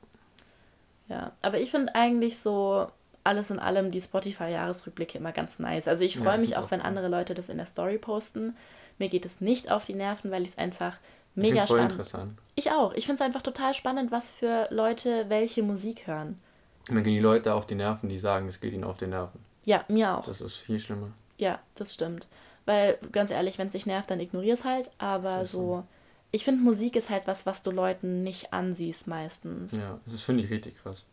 Ja, 1.09 1.33
aber 1.43 1.59
ich 1.61 1.71
finde 1.71 1.95
eigentlich 1.95 2.39
so 2.39 2.89
alles 3.25 3.51
in 3.51 3.59
allem 3.59 3.91
die 3.91 4.01
Spotify-Jahresrückblicke 4.01 5.19
immer 5.19 5.33
ganz 5.33 5.59
nice. 5.59 5.89
Also 5.89 6.05
ich 6.05 6.15
Ja, 6.17 6.23
freue 6.23 6.35
ich 6.35 6.41
mich 6.41 6.57
auch, 6.57 6.71
wenn 6.71 6.81
cool. 6.81 6.87
andere 6.87 7.09
Leute 7.09 7.35
das 7.35 7.49
in 7.49 7.57
der 7.57 7.67
Story 7.67 7.99
posten. 7.99 8.57
Mir 8.99 9.09
geht 9.09 9.25
es 9.27 9.41
nicht 9.41 9.71
auf 9.71 9.85
die 9.85 9.95
Nerven, 9.95 10.31
weil 10.31 10.43
ich 10.43 10.51
es 10.51 10.59
einfach 10.59 10.99
Ich 11.35 11.43
mega 11.43 11.67
voll 11.67 11.79
spannend 11.79 11.93
interessant. 11.93 12.39
Ich 12.55 12.71
auch. 12.71 12.93
Ich 12.95 13.07
finde 13.07 13.23
es 13.23 13.27
einfach 13.27 13.43
total 13.43 13.75
spannend, 13.75 14.13
was 14.13 14.31
für 14.31 14.69
Leute 14.71 15.25
welche 15.29 15.63
Musik 15.63 16.07
hören. 16.07 16.39
Dann 16.87 17.03
gehen 17.03 17.15
die 17.15 17.21
Leute 17.21 17.55
auf 17.55 17.67
die 17.67 17.75
Nerven, 17.75 18.09
die 18.09 18.19
sagen, 18.19 18.47
es 18.47 18.61
geht 18.61 18.73
ihnen 18.75 18.85
auf 18.85 18.99
die 18.99 19.07
Nerven. 19.07 19.41
Ja, 19.65 19.85
mir 19.89 20.19
auch. 20.19 20.27
Das 20.27 20.41
ist 20.43 20.59
viel 20.59 20.79
schlimmer. 20.79 21.09
Ja, 21.39 21.59
das 21.75 21.95
stimmt. 21.95 22.29
Weil, 22.67 22.99
ganz 23.11 23.31
ehrlich, 23.31 23.59
wenn 23.59 23.69
es 23.69 23.73
dich 23.73 23.87
nervt, 23.87 24.11
dann 24.11 24.21
ignorier 24.21 24.55
es 24.55 24.65
halt. 24.65 24.91
Aber 24.99 25.47
so, 25.47 25.85
ich 26.31 26.45
finde, 26.45 26.63
Musik 26.63 26.97
ist 26.97 27.11
halt 27.11 27.27
was, 27.27 27.47
was 27.47 27.63
du 27.63 27.71
Leuten 27.71 28.23
nicht 28.23 28.53
ansiehst 28.53 29.07
meistens. 29.07 29.73
Ja, 29.73 29.99
das 30.07 30.23
finde 30.23 30.45
ich 30.45 30.51
richtig 30.51 30.77
krass. 30.83 31.05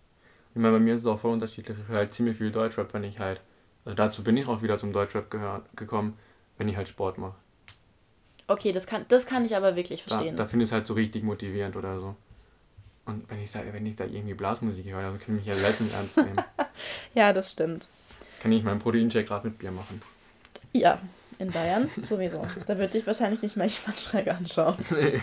Ich 0.54 0.60
meine, 0.62 0.74
bei 0.74 0.80
mir 0.80 0.96
ist 0.96 1.02
es 1.02 1.08
auch 1.08 1.20
voll 1.20 1.32
unterschiedlich. 1.34 1.78
Ich 1.82 1.88
höre 1.88 1.98
halt 1.98 2.14
ziemlich 2.14 2.38
viel 2.38 2.52
Deutschrap, 2.52 2.94
wenn 2.94 3.04
ich 3.04 3.20
halt. 3.20 3.40
Also 3.86 3.96
dazu 3.96 4.24
bin 4.24 4.38
ich 4.38 4.48
auch 4.48 4.62
wieder 4.62 4.78
zum 4.78 4.94
Deutschrap 4.94 5.30
gehör, 5.32 5.64
gekommen, 5.76 6.18
wenn 6.58 6.68
ich 6.70 6.76
halt 6.78 6.88
Sport 6.88 7.18
mache. 7.18 7.36
Okay, 8.48 8.72
das 8.74 8.86
kann, 8.86 9.06
das 9.08 9.26
kann 9.26 9.46
ich 9.46 9.56
aber 9.56 9.76
wirklich 9.76 10.04
Da, 10.06 10.10
verstehen. 10.16 10.36
da 10.36 10.46
finde 10.46 10.66
ich 10.66 10.70
es 10.70 10.74
halt 10.74 10.86
so 10.86 10.94
richtig 10.94 11.24
motivierend 11.24 11.76
oder 11.76 12.00
so. 12.00 12.16
Und 13.06 13.28
wenn 13.30 13.42
ich 13.42 13.52
da, 13.52 13.62
wenn 13.72 13.86
ich 13.86 13.96
da 13.96 14.06
irgendwie 14.06 14.34
Blasmusik 14.34 14.86
höre, 14.86 15.02
dann 15.02 15.20
kann 15.20 15.36
ich 15.38 15.46
mich 15.46 15.46
ja 15.46 15.54
selten 15.56 15.90
ernst 15.92 16.18
nehmen. 16.18 16.38
Ja, 17.14 17.32
das 17.34 17.52
stimmt. 17.52 17.88
kann 18.42 18.52
ich 18.52 18.64
meinen 18.64 18.80
Proteincheck 18.80 19.28
gerade 19.28 19.48
mit 19.48 19.58
Bier 19.60 19.72
machen. 19.72 20.02
Ja, 20.74 21.00
in 21.40 21.52
Bayern 21.52 21.90
sowieso. 22.04 22.46
Da 22.68 22.78
würde 22.78 22.98
ich 22.98 23.06
wahrscheinlich 23.06 23.42
nicht 23.42 23.56
mal 23.58 23.68
jemand 23.68 24.00
schräg 24.00 24.28
anschauen. 24.30 24.78
Nee. 24.92 25.22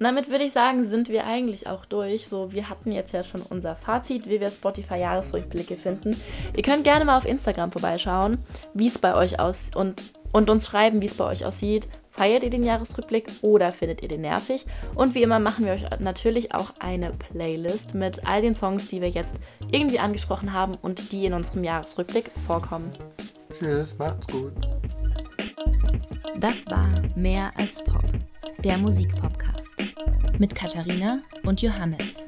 Und 0.00 0.04
damit 0.04 0.30
würde 0.30 0.44
ich 0.44 0.52
sagen, 0.52 0.86
sind 0.86 1.10
wir 1.10 1.26
eigentlich 1.26 1.66
auch 1.66 1.84
durch. 1.84 2.26
So, 2.26 2.52
wir 2.52 2.70
hatten 2.70 2.90
jetzt 2.90 3.12
ja 3.12 3.22
schon 3.22 3.42
unser 3.42 3.76
Fazit, 3.76 4.26
wie 4.30 4.40
wir 4.40 4.50
Spotify-Jahresrückblicke 4.50 5.76
finden. 5.76 6.16
Ihr 6.56 6.62
könnt 6.62 6.84
gerne 6.84 7.04
mal 7.04 7.18
auf 7.18 7.26
Instagram 7.26 7.70
vorbeischauen, 7.70 8.38
wie 8.72 8.86
es 8.86 8.96
bei 8.96 9.14
euch 9.14 9.38
aussieht 9.38 9.76
und, 9.76 10.02
und 10.32 10.48
uns 10.48 10.66
schreiben, 10.66 11.02
wie 11.02 11.06
es 11.06 11.12
bei 11.12 11.26
euch 11.26 11.44
aussieht. 11.44 11.86
Feiert 12.12 12.42
ihr 12.42 12.48
den 12.48 12.64
Jahresrückblick 12.64 13.26
oder 13.42 13.72
findet 13.72 14.00
ihr 14.00 14.08
den 14.08 14.22
nervig? 14.22 14.64
Und 14.94 15.14
wie 15.14 15.22
immer 15.22 15.38
machen 15.38 15.66
wir 15.66 15.74
euch 15.74 15.84
natürlich 15.98 16.54
auch 16.54 16.72
eine 16.78 17.10
Playlist 17.10 17.94
mit 17.94 18.26
all 18.26 18.40
den 18.40 18.54
Songs, 18.54 18.88
die 18.88 19.02
wir 19.02 19.10
jetzt 19.10 19.34
irgendwie 19.70 19.98
angesprochen 19.98 20.54
haben 20.54 20.78
und 20.80 21.12
die 21.12 21.26
in 21.26 21.34
unserem 21.34 21.62
Jahresrückblick 21.62 22.30
vorkommen. 22.46 22.90
Tschüss, 23.52 23.98
macht's 23.98 24.26
gut. 24.28 24.54
Das 26.38 26.64
war 26.68 26.88
Mehr 27.16 27.52
als 27.58 27.84
Pop, 27.84 28.02
der 28.58 28.78
Musikpodcast 28.78 29.74
mit 30.38 30.54
Katharina 30.54 31.22
und 31.44 31.62
Johannes. 31.62 32.24